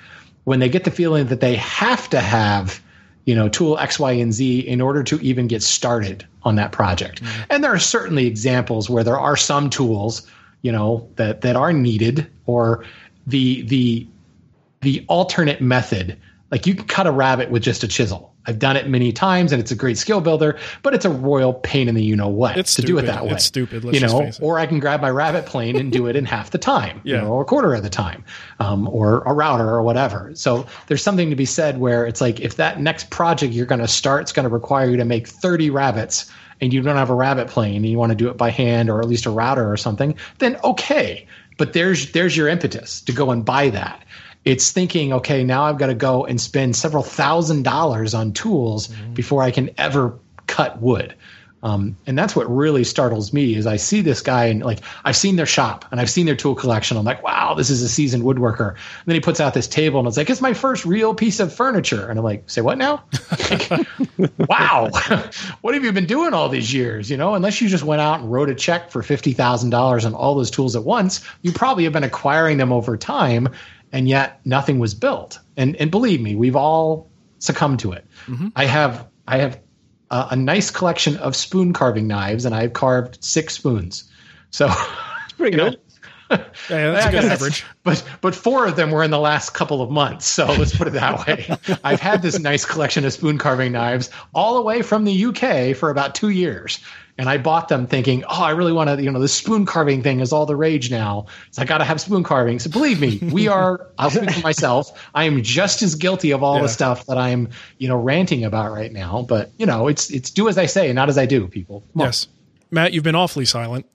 When 0.43 0.59
they 0.59 0.67
get 0.67 0.83
the 0.83 0.91
feeling 0.91 1.27
that 1.27 1.39
they 1.39 1.55
have 1.55 2.09
to 2.09 2.19
have 2.19 2.81
you 3.25 3.35
know, 3.35 3.47
tool 3.47 3.77
X, 3.77 3.99
Y, 3.99 4.11
and 4.11 4.33
Z 4.33 4.59
in 4.59 4.81
order 4.81 5.03
to 5.03 5.19
even 5.21 5.47
get 5.47 5.63
started 5.63 6.25
on 6.43 6.55
that 6.55 6.71
project. 6.71 7.23
Mm-hmm. 7.23 7.43
And 7.49 7.63
there 7.63 7.73
are 7.73 7.79
certainly 7.79 8.27
examples 8.27 8.89
where 8.89 9.03
there 9.03 9.19
are 9.19 9.37
some 9.37 9.69
tools, 9.69 10.27
you 10.61 10.71
know, 10.71 11.09
that 11.15 11.41
that 11.41 11.55
are 11.55 11.73
needed, 11.73 12.29
or 12.45 12.85
the 13.27 13.61
the 13.63 14.07
the 14.81 15.05
alternate 15.07 15.61
method. 15.61 16.17
Like 16.51 16.67
you 16.67 16.75
can 16.75 16.85
cut 16.85 17.07
a 17.07 17.11
rabbet 17.11 17.49
with 17.49 17.63
just 17.63 17.83
a 17.83 17.87
chisel. 17.87 18.32
I've 18.45 18.59
done 18.59 18.75
it 18.75 18.87
many 18.87 19.11
times, 19.11 19.51
and 19.51 19.61
it's 19.61 19.71
a 19.71 19.75
great 19.75 19.97
skill 19.97 20.21
builder, 20.21 20.57
but 20.81 20.93
it's 20.93 21.05
a 21.05 21.09
royal 21.09 21.53
pain 21.53 21.87
in 21.87 21.95
the 21.95 22.03
you 22.03 22.15
know 22.15 22.27
what 22.27 22.57
It's 22.57 22.75
to 22.75 22.81
do 22.81 22.97
it 22.97 23.03
that 23.03 23.25
way. 23.25 23.31
It's 23.31 23.45
stupid. 23.45 23.83
Let's 23.85 23.99
you 23.99 24.05
know, 24.05 24.31
or 24.41 24.59
I 24.59 24.65
can 24.65 24.79
grab 24.79 25.01
my 25.01 25.09
rabbet 25.09 25.45
plane 25.45 25.77
and 25.77 25.91
do 25.91 26.07
it 26.07 26.15
in 26.15 26.25
half 26.25 26.51
the 26.51 26.57
time, 26.57 27.01
Yeah. 27.03 27.15
you 27.15 27.21
know, 27.21 27.27
or 27.29 27.41
a 27.43 27.45
quarter 27.45 27.73
of 27.73 27.83
the 27.83 27.89
time, 27.89 28.23
um, 28.59 28.87
or 28.89 29.21
a 29.25 29.33
router 29.33 29.69
or 29.69 29.81
whatever. 29.81 30.31
So 30.33 30.65
there's 30.87 31.01
something 31.01 31.29
to 31.29 31.35
be 31.35 31.45
said 31.45 31.79
where 31.79 32.05
it's 32.05 32.21
like 32.21 32.39
if 32.39 32.57
that 32.57 32.79
next 32.81 33.09
project 33.09 33.53
you're 33.53 33.65
going 33.65 33.81
to 33.81 33.87
start 33.87 34.25
is 34.25 34.33
going 34.33 34.47
to 34.47 34.53
require 34.53 34.89
you 34.89 34.97
to 34.97 35.05
make 35.05 35.27
30 35.27 35.69
rabbets 35.69 36.29
and 36.61 36.73
you 36.73 36.81
don't 36.81 36.95
have 36.95 37.09
a 37.09 37.15
rabbet 37.15 37.47
plane 37.47 37.77
and 37.77 37.85
you 37.85 37.97
want 37.97 38.11
to 38.11 38.15
do 38.15 38.29
it 38.29 38.37
by 38.37 38.49
hand 38.49 38.89
or 38.89 39.01
at 39.01 39.07
least 39.07 39.25
a 39.25 39.29
router 39.29 39.71
or 39.71 39.77
something, 39.77 40.15
then 40.39 40.57
okay. 40.63 41.27
But 41.57 41.73
there's 41.73 42.11
there's 42.13 42.35
your 42.35 42.47
impetus 42.47 43.01
to 43.01 43.11
go 43.11 43.31
and 43.31 43.45
buy 43.45 43.69
that. 43.69 44.03
It's 44.45 44.71
thinking, 44.71 45.13
okay, 45.13 45.43
now 45.43 45.63
I've 45.63 45.77
got 45.77 45.87
to 45.87 45.95
go 45.95 46.25
and 46.25 46.39
spend 46.39 46.75
several 46.75 47.03
thousand 47.03 47.63
dollars 47.63 48.13
on 48.13 48.33
tools 48.33 48.89
before 49.13 49.41
I 49.41 49.51
can 49.51 49.69
ever 49.77 50.19
cut 50.47 50.81
wood. 50.81 51.15
Um, 51.63 51.95
and 52.05 52.17
that's 52.17 52.35
what 52.35 52.53
really 52.53 52.83
startles 52.83 53.31
me 53.31 53.55
is 53.55 53.65
I 53.65 53.77
see 53.77 54.01
this 54.01 54.19
guy 54.19 54.47
and 54.47 54.61
like 54.61 54.79
I've 55.05 55.15
seen 55.15 55.37
their 55.37 55.45
shop 55.45 55.85
and 55.91 56.01
I've 56.01 56.09
seen 56.09 56.25
their 56.25 56.35
tool 56.35 56.55
collection. 56.55 56.97
I'm 56.97 57.05
like, 57.05 57.23
wow, 57.23 57.53
this 57.53 57.69
is 57.69 57.81
a 57.81 57.87
seasoned 57.87 58.25
woodworker. 58.25 58.71
And 58.71 59.05
then 59.05 59.15
he 59.15 59.21
puts 59.21 59.39
out 59.39 59.53
this 59.53 59.67
table 59.69 59.99
and 59.99 60.07
it's 60.07 60.17
like, 60.17 60.29
it's 60.29 60.41
my 60.41 60.53
first 60.53 60.85
real 60.85 61.15
piece 61.15 61.39
of 61.39 61.55
furniture. 61.55 62.09
And 62.09 62.19
I'm 62.19 62.25
like, 62.25 62.49
say 62.49 62.59
what 62.59 62.77
now? 62.77 63.05
Like, 63.31 63.69
wow, 64.49 64.89
what 65.61 65.73
have 65.73 65.85
you 65.85 65.93
been 65.93 66.05
doing 66.05 66.33
all 66.33 66.49
these 66.49 66.73
years? 66.73 67.09
You 67.09 67.15
know, 67.15 67.33
unless 67.33 67.61
you 67.61 67.69
just 67.69 67.85
went 67.85 68.01
out 68.01 68.19
and 68.19 68.29
wrote 68.29 68.49
a 68.49 68.55
check 68.55 68.91
for 68.91 69.01
fifty 69.01 69.31
thousand 69.31 69.69
dollars 69.69 70.03
on 70.03 70.13
all 70.13 70.35
those 70.35 70.51
tools 70.51 70.75
at 70.75 70.83
once, 70.83 71.21
you 71.43 71.53
probably 71.53 71.85
have 71.85 71.93
been 71.93 72.03
acquiring 72.03 72.57
them 72.57 72.73
over 72.73 72.97
time, 72.97 73.47
and 73.93 74.09
yet 74.09 74.41
nothing 74.43 74.79
was 74.79 74.93
built. 74.93 75.39
And 75.55 75.77
and 75.77 75.89
believe 75.89 76.19
me, 76.19 76.35
we've 76.35 76.57
all 76.57 77.09
succumbed 77.39 77.79
to 77.79 77.93
it. 77.93 78.05
Mm-hmm. 78.25 78.49
I 78.57 78.65
have 78.65 79.07
I 79.27 79.37
have 79.37 79.59
a, 80.11 80.27
a 80.31 80.35
nice 80.35 80.69
collection 80.69 81.15
of 81.17 81.35
spoon 81.35 81.71
carving 81.71 82.07
knives, 82.07 82.43
and 82.43 82.53
I've 82.53 82.73
carved 82.73 83.23
six 83.23 83.53
spoons. 83.53 84.11
So 84.51 84.69
Pretty 85.37 85.57
good. 85.57 85.79
Yeah, 86.29 86.91
that's 86.91 87.05
a 87.05 87.11
good 87.11 87.25
average. 87.25 87.63
But 87.83 88.01
but 88.21 88.33
four 88.33 88.65
of 88.65 88.77
them 88.77 88.91
were 88.91 89.03
in 89.03 89.11
the 89.11 89.19
last 89.19 89.53
couple 89.53 89.81
of 89.81 89.91
months. 89.91 90.25
So 90.25 90.45
let's 90.45 90.75
put 90.75 90.87
it 90.87 90.93
that 90.93 91.27
way. 91.27 91.49
I've 91.83 91.99
had 91.99 92.21
this 92.21 92.39
nice 92.39 92.63
collection 92.63 93.03
of 93.03 93.11
spoon 93.11 93.37
carving 93.37 93.73
knives 93.73 94.09
all 94.33 94.55
the 94.55 94.61
way 94.61 94.81
from 94.81 95.03
the 95.03 95.25
UK 95.25 95.75
for 95.75 95.89
about 95.89 96.15
two 96.15 96.29
years. 96.29 96.79
And 97.17 97.29
I 97.29 97.37
bought 97.37 97.67
them 97.67 97.85
thinking, 97.85 98.23
oh, 98.23 98.41
I 98.41 98.49
really 98.51 98.71
want 98.73 98.89
to, 98.89 99.01
you 99.03 99.11
know, 99.11 99.19
the 99.19 99.27
spoon 99.27 99.65
carving 99.67 100.01
thing 100.01 100.19
is 100.19 100.33
all 100.33 100.47
the 100.47 100.55
rage 100.55 100.89
now. 100.89 101.27
So 101.51 101.61
I 101.61 101.65
got 101.65 101.77
to 101.77 101.83
have 101.83 102.01
spoon 102.01 102.23
carving. 102.23 102.57
So 102.57 102.71
believe 102.71 102.99
me, 102.99 103.19
we 103.31 103.47
are, 103.47 103.87
I'll 103.99 104.09
speak 104.09 104.31
for 104.31 104.39
myself. 104.41 105.09
I 105.13 105.25
am 105.25 105.43
just 105.43 105.83
as 105.83 105.93
guilty 105.93 106.31
of 106.31 106.41
all 106.41 106.55
Yeah. 106.55 106.63
the 106.63 106.69
stuff 106.69 107.05
that 107.05 107.19
I'm, 107.19 107.49
you 107.77 107.87
know, 107.87 107.97
ranting 107.97 108.43
about 108.43 108.71
right 108.71 108.91
now. 108.91 109.21
But, 109.29 109.51
you 109.57 109.65
know, 109.67 109.87
it's, 109.87 110.09
it's 110.09 110.31
do 110.31 110.49
as 110.49 110.57
I 110.57 110.65
say, 110.65 110.91
not 110.91 111.07
as 111.07 111.19
I 111.19 111.27
do, 111.27 111.47
people. 111.47 111.81
Come 111.93 112.01
on. 112.01 112.07
Yes. 112.07 112.27
Matt, 112.71 112.93
you've 112.93 113.03
been 113.03 113.13
awfully 113.15 113.45
silent. 113.45 113.85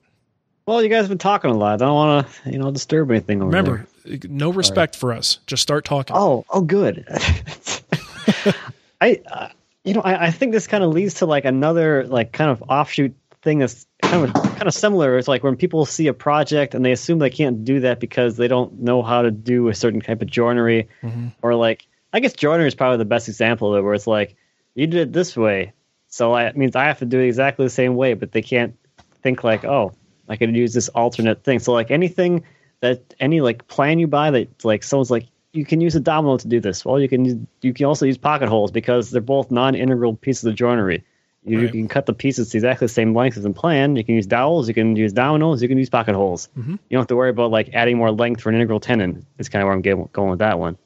Well, 0.65 0.81
you 0.81 0.87
guys 0.87 0.99
have 1.01 1.09
been 1.09 1.17
talking 1.17 1.51
a 1.51 1.57
lot. 1.57 1.73
I 1.81 1.85
don't 1.85 1.95
want 1.95 2.27
to, 2.45 2.51
you 2.51 2.57
know, 2.57 2.71
disturb 2.71 3.11
anything 3.11 3.41
over 3.41 3.47
Remember, 3.49 3.85
there. 4.05 4.19
no 4.29 4.51
respect 4.51 4.95
for 4.95 5.11
us. 5.11 5.39
Just 5.45 5.61
start 5.63 5.83
talking. 5.83 6.15
Oh, 6.15 6.45
oh, 6.51 6.61
good. 6.61 7.05
I, 9.01 9.21
uh, 9.31 9.49
you 9.89 9.95
know, 9.95 10.01
I, 10.01 10.27
I 10.27 10.31
think 10.31 10.51
this 10.51 10.67
kind 10.67 10.83
of 10.83 10.91
leads 10.91 11.15
to 11.15 11.25
like 11.25 11.45
another 11.45 12.05
like 12.05 12.31
kind 12.31 12.51
of 12.51 12.61
offshoot 12.69 13.15
thing 13.41 13.57
that's 13.57 13.87
kind 14.03 14.23
of 14.23 14.33
kind 14.33 14.67
of 14.67 14.73
similar. 14.73 15.17
It's 15.17 15.27
like 15.27 15.43
when 15.43 15.55
people 15.55 15.83
see 15.87 16.05
a 16.07 16.13
project 16.13 16.75
and 16.75 16.85
they 16.85 16.91
assume 16.91 17.17
they 17.17 17.31
can't 17.31 17.65
do 17.65 17.79
that 17.79 17.99
because 17.99 18.37
they 18.37 18.47
don't 18.47 18.81
know 18.81 19.01
how 19.01 19.23
to 19.23 19.31
do 19.31 19.67
a 19.67 19.73
certain 19.73 19.99
type 19.99 20.21
of 20.21 20.27
joinery, 20.27 20.89
mm-hmm. 21.01 21.29
or 21.41 21.55
like 21.55 21.87
I 22.13 22.19
guess 22.19 22.33
joinery 22.33 22.67
is 22.67 22.75
probably 22.75 22.97
the 22.97 23.05
best 23.05 23.27
example 23.29 23.73
of 23.73 23.79
it, 23.79 23.81
where 23.81 23.95
it's 23.95 24.05
like 24.05 24.35
you 24.75 24.85
did 24.85 25.01
it 25.01 25.13
this 25.13 25.35
way, 25.35 25.73
so 26.07 26.33
I, 26.33 26.45
it 26.45 26.55
means 26.55 26.75
I 26.75 26.85
have 26.85 26.99
to 26.99 27.05
do 27.05 27.19
it 27.19 27.25
exactly 27.25 27.65
the 27.65 27.71
same 27.71 27.95
way, 27.95 28.13
but 28.13 28.31
they 28.31 28.43
can't 28.43 28.77
think 29.23 29.43
like, 29.43 29.65
oh, 29.65 29.93
I 30.27 30.35
could 30.35 30.55
use 30.55 30.73
this 30.73 30.89
alternate 30.89 31.43
thing. 31.43 31.57
So 31.57 31.73
like 31.73 31.89
anything 31.89 32.43
that 32.81 33.15
any 33.19 33.41
like 33.41 33.67
plan 33.67 33.97
you 33.97 34.05
buy 34.05 34.29
that 34.29 34.63
like 34.63 34.83
someone's 34.83 35.09
like 35.09 35.25
you 35.59 35.65
can 35.65 35.81
use 35.81 35.93
a 35.93 35.99
domino 35.99 36.37
to 36.37 36.47
do 36.47 36.61
this. 36.61 36.85
Well, 36.85 37.01
you 37.01 37.09
can 37.09 37.45
you 37.61 37.73
can 37.73 37.85
also 37.85 38.05
use 38.05 38.17
pocket 38.17 38.47
holes 38.47 38.71
because 38.71 39.11
they're 39.11 39.21
both 39.21 39.51
non-integral 39.51 40.15
pieces 40.15 40.45
of 40.45 40.55
joinery. 40.55 41.03
You, 41.43 41.59
you 41.61 41.69
can 41.69 41.87
cut 41.87 42.05
the 42.05 42.13
pieces 42.13 42.49
to 42.49 42.57
exactly 42.57 42.85
the 42.85 42.93
same 42.93 43.13
length 43.13 43.37
as 43.37 43.45
in 43.45 43.53
plan. 43.53 43.95
You 43.95 44.03
can 44.03 44.15
use 44.15 44.25
dowels, 44.25 44.67
you 44.67 44.73
can 44.73 44.95
use 44.95 45.11
dominoes, 45.13 45.61
you 45.61 45.67
can 45.67 45.77
use 45.77 45.89
pocket 45.89 46.15
holes. 46.15 46.47
Mm-hmm. 46.57 46.71
You 46.71 46.77
don't 46.91 47.01
have 47.01 47.07
to 47.07 47.15
worry 47.15 47.29
about 47.29 47.51
like 47.51 47.69
adding 47.73 47.97
more 47.97 48.11
length 48.11 48.41
for 48.41 48.49
an 48.49 48.55
integral 48.55 48.79
tenon. 48.79 49.25
Is 49.37 49.49
kind 49.49 49.61
of 49.61 49.67
where 49.67 49.73
I'm 49.73 49.81
getting, 49.81 50.09
going 50.13 50.29
with 50.29 50.39
that 50.39 50.59
one. 50.59 50.77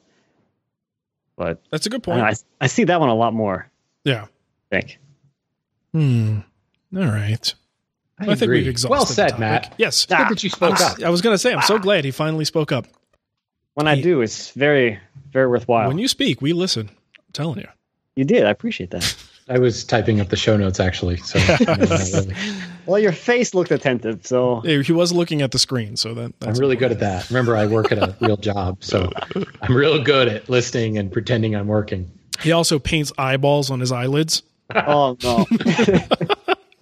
But 1.36 1.60
That's 1.70 1.86
a 1.86 1.90
good 1.90 2.02
point. 2.02 2.20
I, 2.20 2.34
I 2.60 2.66
see 2.66 2.84
that 2.84 2.98
one 2.98 3.08
a 3.08 3.14
lot 3.14 3.32
more. 3.32 3.70
yeah. 4.04 4.26
I 4.72 4.80
think. 4.80 4.98
Hmm. 5.92 6.38
All 6.96 7.04
right. 7.04 7.54
I, 8.18 8.34
think 8.34 8.50
we've 8.50 8.66
exhausted. 8.66 8.90
Well 8.90 9.04
the 9.04 9.12
said, 9.12 9.28
topic. 9.30 9.40
Matt. 9.40 9.74
Yes. 9.78 10.06
Good 10.06 10.18
that 10.18 10.42
you 10.42 10.50
spoke 10.50 10.80
up. 10.80 11.00
I 11.00 11.10
was 11.10 11.20
going 11.20 11.34
to 11.34 11.38
say, 11.38 11.52
I'm 11.52 11.62
so 11.62 11.78
glad 11.78 12.04
he 12.04 12.10
finally 12.10 12.44
spoke 12.44 12.72
up. 12.72 12.86
When 13.74 13.88
I 13.88 14.00
do, 14.00 14.20
it's 14.20 14.50
very 14.50 14.98
very 15.32 15.48
worthwhile. 15.48 15.88
When 15.88 15.98
you 15.98 16.08
speak, 16.08 16.40
we 16.40 16.52
listen. 16.52 16.88
I'm 17.18 17.32
telling 17.32 17.58
you. 17.58 17.68
you 18.16 18.24
did, 18.24 18.44
I 18.44 18.50
appreciate 18.50 18.90
that. 18.90 19.16
I 19.48 19.58
was 19.58 19.84
typing 19.84 20.20
up 20.20 20.30
the 20.30 20.36
show 20.36 20.56
notes 20.56 20.80
actually. 20.80 21.18
So 21.18 21.38
really. 21.66 22.34
well, 22.86 22.98
your 22.98 23.12
face 23.12 23.52
looked 23.52 23.70
attentive, 23.70 24.26
so 24.26 24.62
Yeah, 24.64 24.80
He 24.80 24.92
was 24.92 25.12
looking 25.12 25.42
at 25.42 25.50
the 25.50 25.58
screen, 25.58 25.96
so 25.96 26.14
that 26.14 26.32
I'm 26.40 26.54
really 26.54 26.76
good 26.76 26.92
at 26.92 27.00
that. 27.00 27.28
Remember, 27.28 27.56
I 27.56 27.66
work 27.66 27.92
at 27.92 27.98
a 27.98 28.16
real 28.20 28.38
job, 28.38 28.82
so 28.82 29.10
I'm 29.60 29.74
real 29.74 30.02
good 30.02 30.28
at 30.28 30.48
listening 30.48 30.96
and 30.96 31.12
pretending 31.12 31.54
I'm 31.54 31.66
working. 31.66 32.10
He 32.40 32.52
also 32.52 32.78
paints 32.78 33.12
eyeballs 33.18 33.70
on 33.70 33.80
his 33.80 33.92
eyelids. 33.92 34.42
oh 34.74 35.16
no. 35.22 35.46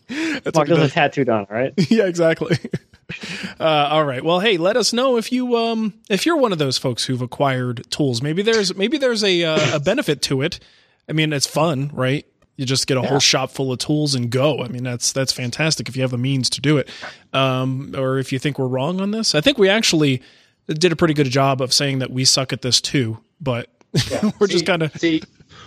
That's 0.08 0.54
Mark 0.54 0.68
what 0.68 0.68
he 0.68 0.74
does 0.74 0.90
a 0.90 0.94
tattoo 0.94 1.24
on, 1.30 1.46
right? 1.48 1.72
yeah, 1.90 2.04
exactly. 2.04 2.58
Uh, 3.60 3.88
all 3.90 4.04
right. 4.04 4.24
Well, 4.24 4.40
hey, 4.40 4.56
let 4.56 4.76
us 4.76 4.92
know 4.92 5.16
if 5.16 5.30
you 5.30 5.56
um 5.56 5.94
if 6.08 6.26
you're 6.26 6.36
one 6.36 6.52
of 6.52 6.58
those 6.58 6.78
folks 6.78 7.04
who've 7.04 7.20
acquired 7.22 7.88
tools. 7.90 8.22
Maybe 8.22 8.42
there's 8.42 8.74
maybe 8.74 8.98
there's 8.98 9.22
a 9.22 9.44
uh, 9.44 9.76
a 9.76 9.80
benefit 9.80 10.22
to 10.22 10.42
it. 10.42 10.58
I 11.08 11.12
mean, 11.12 11.32
it's 11.32 11.46
fun, 11.46 11.90
right? 11.92 12.26
You 12.56 12.66
just 12.66 12.86
get 12.86 12.96
a 12.96 13.02
whole 13.02 13.20
shop 13.20 13.50
full 13.50 13.70
of 13.70 13.78
tools 13.78 14.14
and 14.14 14.30
go. 14.30 14.60
I 14.62 14.68
mean, 14.68 14.82
that's 14.82 15.12
that's 15.12 15.32
fantastic 15.32 15.88
if 15.88 15.96
you 15.96 16.02
have 16.02 16.10
the 16.10 16.18
means 16.18 16.50
to 16.50 16.60
do 16.60 16.78
it. 16.78 16.88
Um, 17.32 17.94
or 17.96 18.18
if 18.18 18.32
you 18.32 18.38
think 18.38 18.58
we're 18.58 18.66
wrong 18.66 19.00
on 19.00 19.10
this, 19.10 19.34
I 19.34 19.40
think 19.40 19.58
we 19.58 19.68
actually 19.68 20.22
did 20.66 20.90
a 20.92 20.96
pretty 20.96 21.14
good 21.14 21.30
job 21.30 21.60
of 21.60 21.72
saying 21.72 21.98
that 22.00 22.10
we 22.10 22.24
suck 22.24 22.52
at 22.52 22.62
this 22.62 22.80
too. 22.80 23.18
But 23.40 23.68
we're 24.40 24.46
just 24.48 24.60
See- 24.60 24.64
kind 24.64 24.82
of 24.82 24.92
see. 24.96 25.22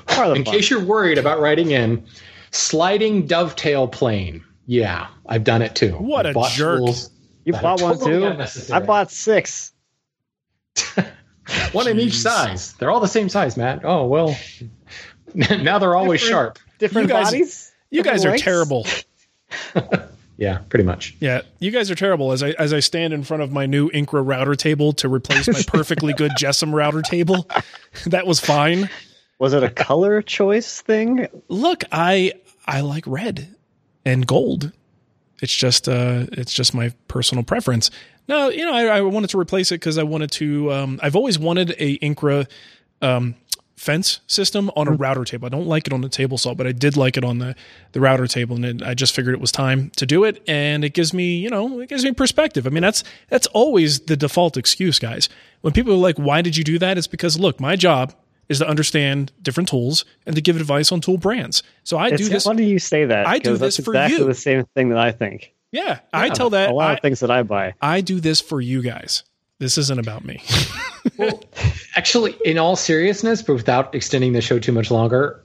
Part 0.08 0.28
of 0.30 0.34
the 0.34 0.40
In 0.40 0.44
case 0.44 0.70
you're 0.70 0.84
worried 0.84 1.18
about 1.18 1.40
writing 1.40 1.72
in, 1.72 2.04
sliding 2.52 3.26
dovetail 3.28 3.88
plane. 3.88 4.44
Yeah, 4.68 5.08
I've 5.28 5.44
done 5.44 5.62
it 5.62 5.76
too. 5.76 5.92
What 5.94 6.26
I've 6.26 6.36
a 6.36 6.50
jerk. 6.50 6.80
tools 6.80 7.10
You 7.46 7.54
that 7.54 7.62
bought 7.62 7.82
one 7.82 7.98
totally 7.98 8.46
too. 8.48 8.74
I 8.74 8.80
bought 8.80 9.12
six. 9.12 9.72
one 11.72 11.88
in 11.88 12.00
each 12.00 12.18
size. 12.18 12.74
They're 12.74 12.92
all 12.92 13.00
the 13.00 13.08
same 13.08 13.30
size, 13.30 13.56
Matt. 13.56 13.82
Oh 13.86 14.06
well. 14.08 14.36
now 15.34 15.80
they're 15.80 15.96
always 15.96 16.22
Different- 16.22 16.58
sharp. 16.58 16.60
Different 16.80 17.08
You 17.08 17.14
guys- 17.14 17.26
bodies. 17.28 17.72
You 17.92 18.04
guys 18.04 18.26
are 18.26 18.38
terrible. 18.38 18.86
Yeah, 20.38 20.60
pretty 20.68 20.84
much. 20.84 21.16
Yeah, 21.22 21.42
you 21.60 21.72
guys 21.72 21.90
are 21.90 21.96
terrible. 21.96 22.34
As 22.34 22.44
I 22.44 22.50
as 22.52 22.74
I 22.74 22.82
stand 22.82 23.14
in 23.14 23.24
front 23.24 23.42
of 23.42 23.54
my 23.54 23.66
new 23.66 23.90
Incra 23.92 24.26
router 24.26 24.56
table 24.56 24.92
to 24.94 25.08
replace 25.08 25.48
my 25.48 25.62
perfectly 25.66 26.14
good 26.14 26.32
JessEm 26.32 26.74
router 26.74 27.02
table, 27.02 27.50
that 28.08 28.28
was 28.28 28.42
fine. 28.42 28.90
Was 29.40 29.54
it 29.54 29.64
a 29.64 29.70
color 29.70 30.22
choice 30.22 30.82
thing? 30.82 31.28
Look, 31.48 31.86
I 31.90 32.34
I 32.68 32.82
like 32.82 33.06
red 33.08 33.56
and 34.04 34.28
gold. 34.28 34.74
It's 35.42 35.54
just 35.54 35.88
uh 35.90 36.26
it's 36.32 36.54
just 36.54 36.74
my 36.74 36.94
personal 37.08 37.44
preference. 37.44 37.92
No, 38.28 38.50
you 38.50 38.66
know, 38.66 38.74
I, 38.74 38.98
I 38.98 39.02
wanted 39.02 39.30
to 39.32 39.40
replace 39.40 39.72
it 39.72 39.76
because 39.76 39.98
I 39.98 40.04
wanted 40.04 40.32
to. 40.32 40.72
Um, 40.72 41.00
I've 41.04 41.16
always 41.16 41.38
wanted 41.38 41.76
a 41.78 41.98
Incra 42.00 42.50
um, 43.02 43.36
fence 43.76 44.22
system 44.26 44.72
on 44.76 44.88
a 44.88 44.92
router 44.92 45.24
table. 45.24 45.46
I 45.46 45.50
don't 45.50 45.68
like 45.68 45.86
it 45.86 45.94
on 45.94 46.02
the 46.02 46.10
table 46.10 46.38
saw, 46.38 46.56
but 46.56 46.66
I 46.66 46.72
did 46.72 46.98
like 46.98 47.18
it 47.18 47.24
on 47.24 47.38
the 47.38 47.56
the 47.92 48.02
router 48.02 48.26
table, 48.26 48.56
and 48.56 48.66
it, 48.66 48.82
I 48.82 48.94
just 48.96 49.14
figured 49.14 49.36
it 49.36 49.42
was 49.42 49.52
time 49.52 49.92
to 49.98 50.06
do 50.06 50.24
it. 50.24 50.42
And 50.48 50.84
it 50.84 50.94
gives 50.94 51.14
me, 51.14 51.38
you 51.38 51.50
know, 51.50 51.80
it 51.82 51.90
gives 51.90 52.04
me 52.04 52.14
perspective. 52.14 52.66
I 52.66 52.72
mean, 52.72 52.82
that's 52.82 53.04
that's 53.30 53.48
always 53.48 54.00
the 54.02 54.18
default 54.18 54.58
excuse, 54.58 54.98
guys. 54.98 55.30
When 55.62 55.74
people 55.74 55.94
are 55.94 55.98
like, 55.98 56.18
"Why 56.18 56.42
did 56.42 56.58
you 56.58 56.64
do 56.64 56.80
that?" 56.80 56.98
It's 56.98 57.08
because 57.08 57.38
look, 57.38 57.60
my 57.60 57.76
job 57.76 58.14
is 58.50 58.60
to 58.60 58.68
understand 58.68 59.32
different 59.42 59.70
tools 59.70 60.06
and 60.26 60.36
to 60.36 60.42
give 60.42 60.56
advice 60.56 60.92
on 60.92 61.02
tool 61.02 61.18
brands. 61.18 61.64
So 61.84 61.98
I 61.98 62.10
do 62.10 62.16
It's- 62.16 62.30
this. 62.30 62.46
Why 62.46 62.56
do 62.56 62.64
you 62.64 62.80
say 62.80 63.06
that? 63.06 63.28
I 63.28 63.40
do 63.40 63.52
this 63.52 63.78
that's 63.78 63.86
for 63.86 63.92
exactly 63.92 64.20
you. 64.20 64.26
the 64.26 64.34
same 64.34 64.66
thing 64.76 64.90
that 64.90 64.98
I 65.00 65.12
think. 65.12 65.54
Yeah, 65.72 66.00
I 66.14 66.30
tell 66.30 66.52
that 66.52 66.70
a 66.70 66.74
lot 66.74 66.92
I, 66.92 66.94
of 66.94 67.02
things 67.02 67.20
that 67.20 67.32
I 67.32 67.44
buy. 67.44 67.74
I 67.82 68.02
do 68.02 68.20
this 68.22 68.40
for 68.40 68.62
you 68.62 68.82
guys. 68.82 69.24
This 69.60 69.78
isn't 69.78 70.00
about 70.00 70.24
me. 70.24 70.42
well, 71.18 71.42
Actually, 71.96 72.36
in 72.46 72.58
all 72.58 72.76
seriousness, 72.76 73.42
but 73.42 73.54
without 73.56 73.94
extending 73.96 74.34
the 74.34 74.42
show 74.42 74.60
too 74.60 74.72
much 74.72 74.92
longer, 74.92 75.44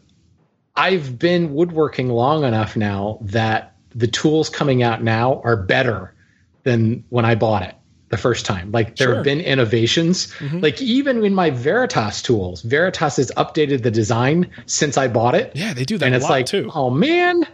I've 0.76 1.18
been 1.18 1.54
woodworking 1.54 2.08
long 2.08 2.44
enough 2.44 2.76
now 2.76 3.18
that 3.22 3.74
the 3.94 4.06
tools 4.06 4.48
coming 4.48 4.82
out 4.82 5.02
now 5.02 5.40
are 5.42 5.56
better 5.56 6.14
than 6.62 7.04
when 7.08 7.24
I 7.24 7.34
bought 7.34 7.62
it 7.62 7.74
the 8.10 8.18
first 8.18 8.44
time. 8.44 8.70
Like 8.72 8.96
there 8.96 9.06
Sure. 9.08 9.14
have 9.16 9.24
been 9.24 9.40
innovations. 9.40 10.26
Mm-hmm. 10.40 10.58
Like 10.60 10.82
even 10.82 11.24
in 11.24 11.34
my 11.34 11.50
Veritas 11.50 12.22
tools, 12.22 12.60
Veritas 12.62 13.16
has 13.16 13.32
updated 13.36 13.82
the 13.82 13.90
design 13.90 14.50
since 14.66 14.98
I 14.98 15.08
bought 15.08 15.34
it. 15.36 15.52
Yeah, 15.54 15.72
they 15.74 15.84
do 15.84 15.96
that 15.98 16.06
and 16.06 16.14
a 16.14 16.18
it's 16.18 16.24
lot 16.24 16.30
like, 16.30 16.46
too. 16.46 16.70
oh 16.74 16.90
man. 16.90 17.46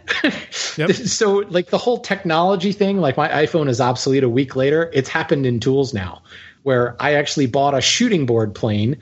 Yep. 0.77 0.91
so 0.93 1.45
like 1.49 1.67
the 1.67 1.77
whole 1.77 1.99
technology 1.99 2.71
thing, 2.73 2.97
like 2.97 3.17
my 3.17 3.29
iPhone 3.29 3.69
is 3.69 3.79
obsolete 3.79 4.23
a 4.23 4.29
week 4.29 4.55
later. 4.55 4.89
It's 4.93 5.09
happened 5.09 5.45
in 5.45 5.59
tools 5.59 5.93
now, 5.93 6.23
where 6.63 6.95
I 6.99 7.13
actually 7.13 7.45
bought 7.47 7.73
a 7.75 7.81
shooting 7.81 8.25
board 8.25 8.53
plane 8.55 8.97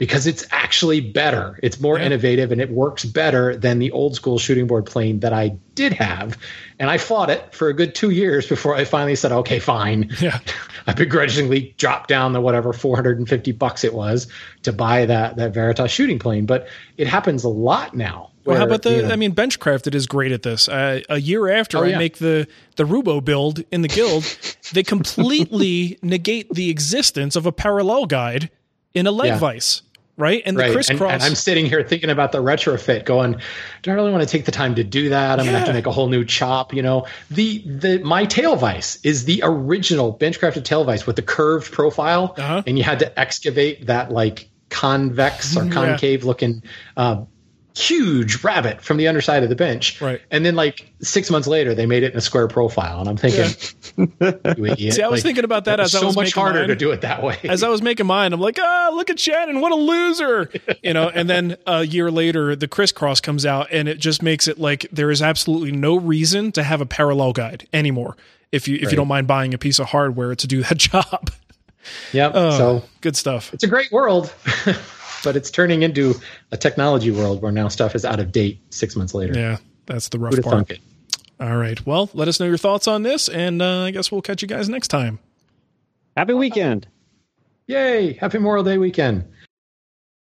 because 0.00 0.26
it's 0.26 0.46
actually 0.50 0.98
better. 1.00 1.60
It's 1.62 1.78
more 1.78 1.98
Yeah. 1.98 2.06
innovative 2.06 2.50
and 2.52 2.60
it 2.60 2.70
works 2.70 3.04
better 3.04 3.54
than 3.54 3.78
the 3.80 3.90
old 3.90 4.16
school 4.16 4.38
shooting 4.38 4.66
board 4.66 4.86
plane 4.86 5.20
that 5.20 5.34
I 5.34 5.56
did 5.74 5.92
have. 5.92 6.38
And 6.78 6.88
I 6.88 6.96
fought 6.96 7.28
it 7.28 7.54
for 7.54 7.68
a 7.68 7.74
good 7.74 7.94
two 7.94 8.08
years 8.08 8.46
before 8.48 8.74
I 8.74 8.84
finally 8.86 9.14
said, 9.14 9.30
okay, 9.30 9.58
fine. 9.58 10.10
Yeah. 10.20 10.38
I 10.86 10.94
begrudgingly 10.94 11.74
dropped 11.76 12.08
down 12.08 12.32
the 12.32 12.40
whatever 12.40 12.72
450 12.72 13.52
bucks 13.52 13.84
it 13.84 13.92
was 13.92 14.26
to 14.62 14.72
buy 14.72 15.04
that 15.04 15.36
that 15.36 15.52
Veritas 15.52 15.90
shooting 15.90 16.18
plane. 16.18 16.46
But 16.46 16.66
it 16.96 17.06
happens 17.06 17.44
a 17.44 17.48
lot 17.50 17.94
now. 17.94 18.30
Well, 18.46 18.56
how 18.56 18.64
about 18.64 18.80
the? 18.80 18.96
you 18.96 19.02
know, 19.02 19.10
I 19.10 19.16
mean, 19.16 19.34
Benchcrafted 19.34 19.94
is 19.94 20.06
great 20.06 20.32
at 20.32 20.42
this. 20.42 20.66
Uh, 20.66 21.00
a 21.10 21.20
year 21.20 21.50
after 21.50 21.76
Oh, 21.76 21.82
I 21.82 21.88
yeah. 21.88 21.98
make 21.98 22.16
the 22.16 22.48
the 22.76 22.84
Roubo 22.84 23.22
build 23.22 23.62
in 23.70 23.82
the 23.82 23.88
guild, 23.88 24.24
they 24.72 24.82
completely 24.82 25.98
negate 26.02 26.48
the 26.50 26.70
existence 26.70 27.36
of 27.36 27.44
a 27.44 27.52
parallel 27.52 28.06
guide 28.06 28.50
in 28.94 29.06
a 29.06 29.12
leg 29.12 29.28
Yeah. 29.28 29.38
vise, 29.38 29.82
right? 30.16 30.42
And 30.44 30.56
the 30.56 30.60
right. 30.60 30.66
And, 30.68 30.74
crisscross. 30.74 31.12
and 31.12 31.22
I'm 31.22 31.34
sitting 31.34 31.66
here 31.66 31.82
thinking 31.82 32.10
about 32.10 32.32
the 32.32 32.42
retrofit, 32.42 33.04
going, 33.04 33.40
do 33.82 33.90
I 33.90 33.94
really 33.94 34.10
want 34.10 34.22
to 34.22 34.28
take 34.28 34.44
the 34.44 34.52
time 34.52 34.74
to 34.76 34.84
do 34.84 35.10
that? 35.10 35.38
I'm 35.38 35.46
gonna 35.46 35.58
have 35.58 35.66
to 35.68 35.72
make 35.72 35.86
a 35.86 35.92
whole 35.92 36.08
new 36.08 36.24
chop. 36.24 36.74
You 36.74 36.82
know, 36.82 37.06
the 37.30 37.58
the 37.66 37.98
my 38.00 38.24
tail 38.26 38.56
vise 38.56 38.98
is 39.02 39.24
the 39.24 39.40
original 39.44 40.16
benchcrafted 40.16 40.64
tail 40.64 40.84
vise 40.84 41.06
with 41.06 41.16
the 41.16 41.22
curved 41.22 41.72
profile, 41.72 42.34
Uh-huh. 42.36 42.62
and 42.66 42.76
you 42.78 42.84
had 42.84 42.98
to 43.00 43.18
excavate 43.18 43.86
that 43.86 44.10
like 44.12 44.50
convex 44.68 45.56
or 45.56 45.64
Yeah. 45.64 45.72
concave 45.72 46.24
looking. 46.24 46.62
Uh, 46.96 47.22
huge 47.80 48.42
rabbet 48.44 48.82
from 48.82 48.96
the 48.96 49.08
underside 49.08 49.42
of 49.42 49.48
the 49.48 49.56
bench 49.56 50.00
Right. 50.00 50.20
and 50.30 50.44
then 50.44 50.54
like 50.54 50.90
six 51.00 51.30
months 51.30 51.46
later 51.48 51.74
they 51.74 51.86
made 51.86 52.02
it 52.02 52.12
in 52.12 52.18
a 52.18 52.20
square 52.20 52.46
profile 52.48 53.00
and 53.00 53.08
i'm 53.08 53.16
thinking 53.16 53.44
you. 53.96 54.90
See, 54.92 55.02
I 55.02 55.08
was 55.08 55.18
Like, 55.18 55.22
thinking 55.22 55.44
about 55.44 55.64
that 55.64 55.78
was 55.78 55.94
as 55.94 56.02
I 56.02 56.06
so 56.08 56.12
much 56.12 56.32
harder 56.34 56.60
mine. 56.60 56.68
to 56.68 56.76
do 56.76 56.90
it 56.92 57.00
that 57.02 57.22
way 57.22 57.38
as 57.44 57.62
I 57.62 57.68
was 57.68 57.82
making 57.82 58.06
mine, 58.06 58.32
I'm 58.32 58.40
like, 58.40 58.58
ah, 58.60 58.90
look 58.94 59.10
at 59.10 59.18
Shannon, 59.18 59.60
what 59.60 59.72
a 59.72 59.76
loser, 59.76 60.50
you 60.82 60.92
know. 60.94 61.08
And 61.08 61.28
then 61.28 61.56
a 61.66 61.84
year 61.84 62.10
later, 62.10 62.54
the 62.56 62.68
crisscross 62.68 63.20
comes 63.20 63.44
out, 63.46 63.68
and 63.70 63.88
it 63.88 63.98
just 63.98 64.22
makes 64.22 64.48
it 64.48 64.58
like 64.58 64.86
there 64.92 65.10
is 65.10 65.20
absolutely 65.22 65.72
no 65.72 65.96
reason 65.96 66.52
to 66.52 66.62
have 66.62 66.80
a 66.80 66.86
parallel 66.86 67.32
guide 67.32 67.66
anymore. 67.72 68.16
If 68.52 68.68
you 68.68 68.76
if 68.76 68.90
you 68.90 68.96
don't 68.96 69.08
mind 69.08 69.26
buying 69.26 69.54
a 69.54 69.58
piece 69.58 69.78
of 69.78 69.86
hardware 69.88 70.34
to 70.34 70.46
do 70.46 70.62
that 70.64 70.76
job, 70.78 71.30
yep 72.12 72.32
Oh, 72.34 72.56
so 72.58 72.82
good 73.00 73.16
stuff. 73.16 73.52
it's 73.54 73.64
a 73.64 73.68
great 73.68 73.90
world, 73.92 74.32
but 75.22 75.36
it's 75.36 75.50
turning 75.50 75.82
into 75.82 76.14
a 76.52 76.56
technology 76.56 77.10
world 77.10 77.42
where 77.42 77.52
now 77.52 77.68
stuff 77.68 77.94
is 77.94 78.04
out 78.04 78.20
of 78.20 78.32
date 78.32 78.60
six 78.70 78.96
months 78.96 79.14
later. 79.14 79.38
Yeah, 79.38 79.58
that's 79.86 80.08
the 80.08 80.18
rough 80.18 80.34
Who'd 80.34 80.44
part. 80.44 80.70
it? 80.70 80.80
All 81.40 81.56
right. 81.56 81.84
Well, 81.86 82.10
let 82.12 82.28
us 82.28 82.38
know 82.38 82.46
your 82.46 82.58
thoughts 82.58 82.86
on 82.86 83.02
this, 83.02 83.28
and 83.28 83.62
uh, 83.62 83.84
I 83.84 83.90
guess 83.90 84.12
we'll 84.12 84.22
catch 84.22 84.42
you 84.42 84.48
guys 84.48 84.68
next 84.68 84.88
time. 84.88 85.18
Happy 86.16 86.34
weekend. 86.34 86.86
Yay! 87.66 88.14
Happy 88.14 88.38
Memorial 88.38 88.64
Day 88.64 88.78
weekend. 88.78 89.24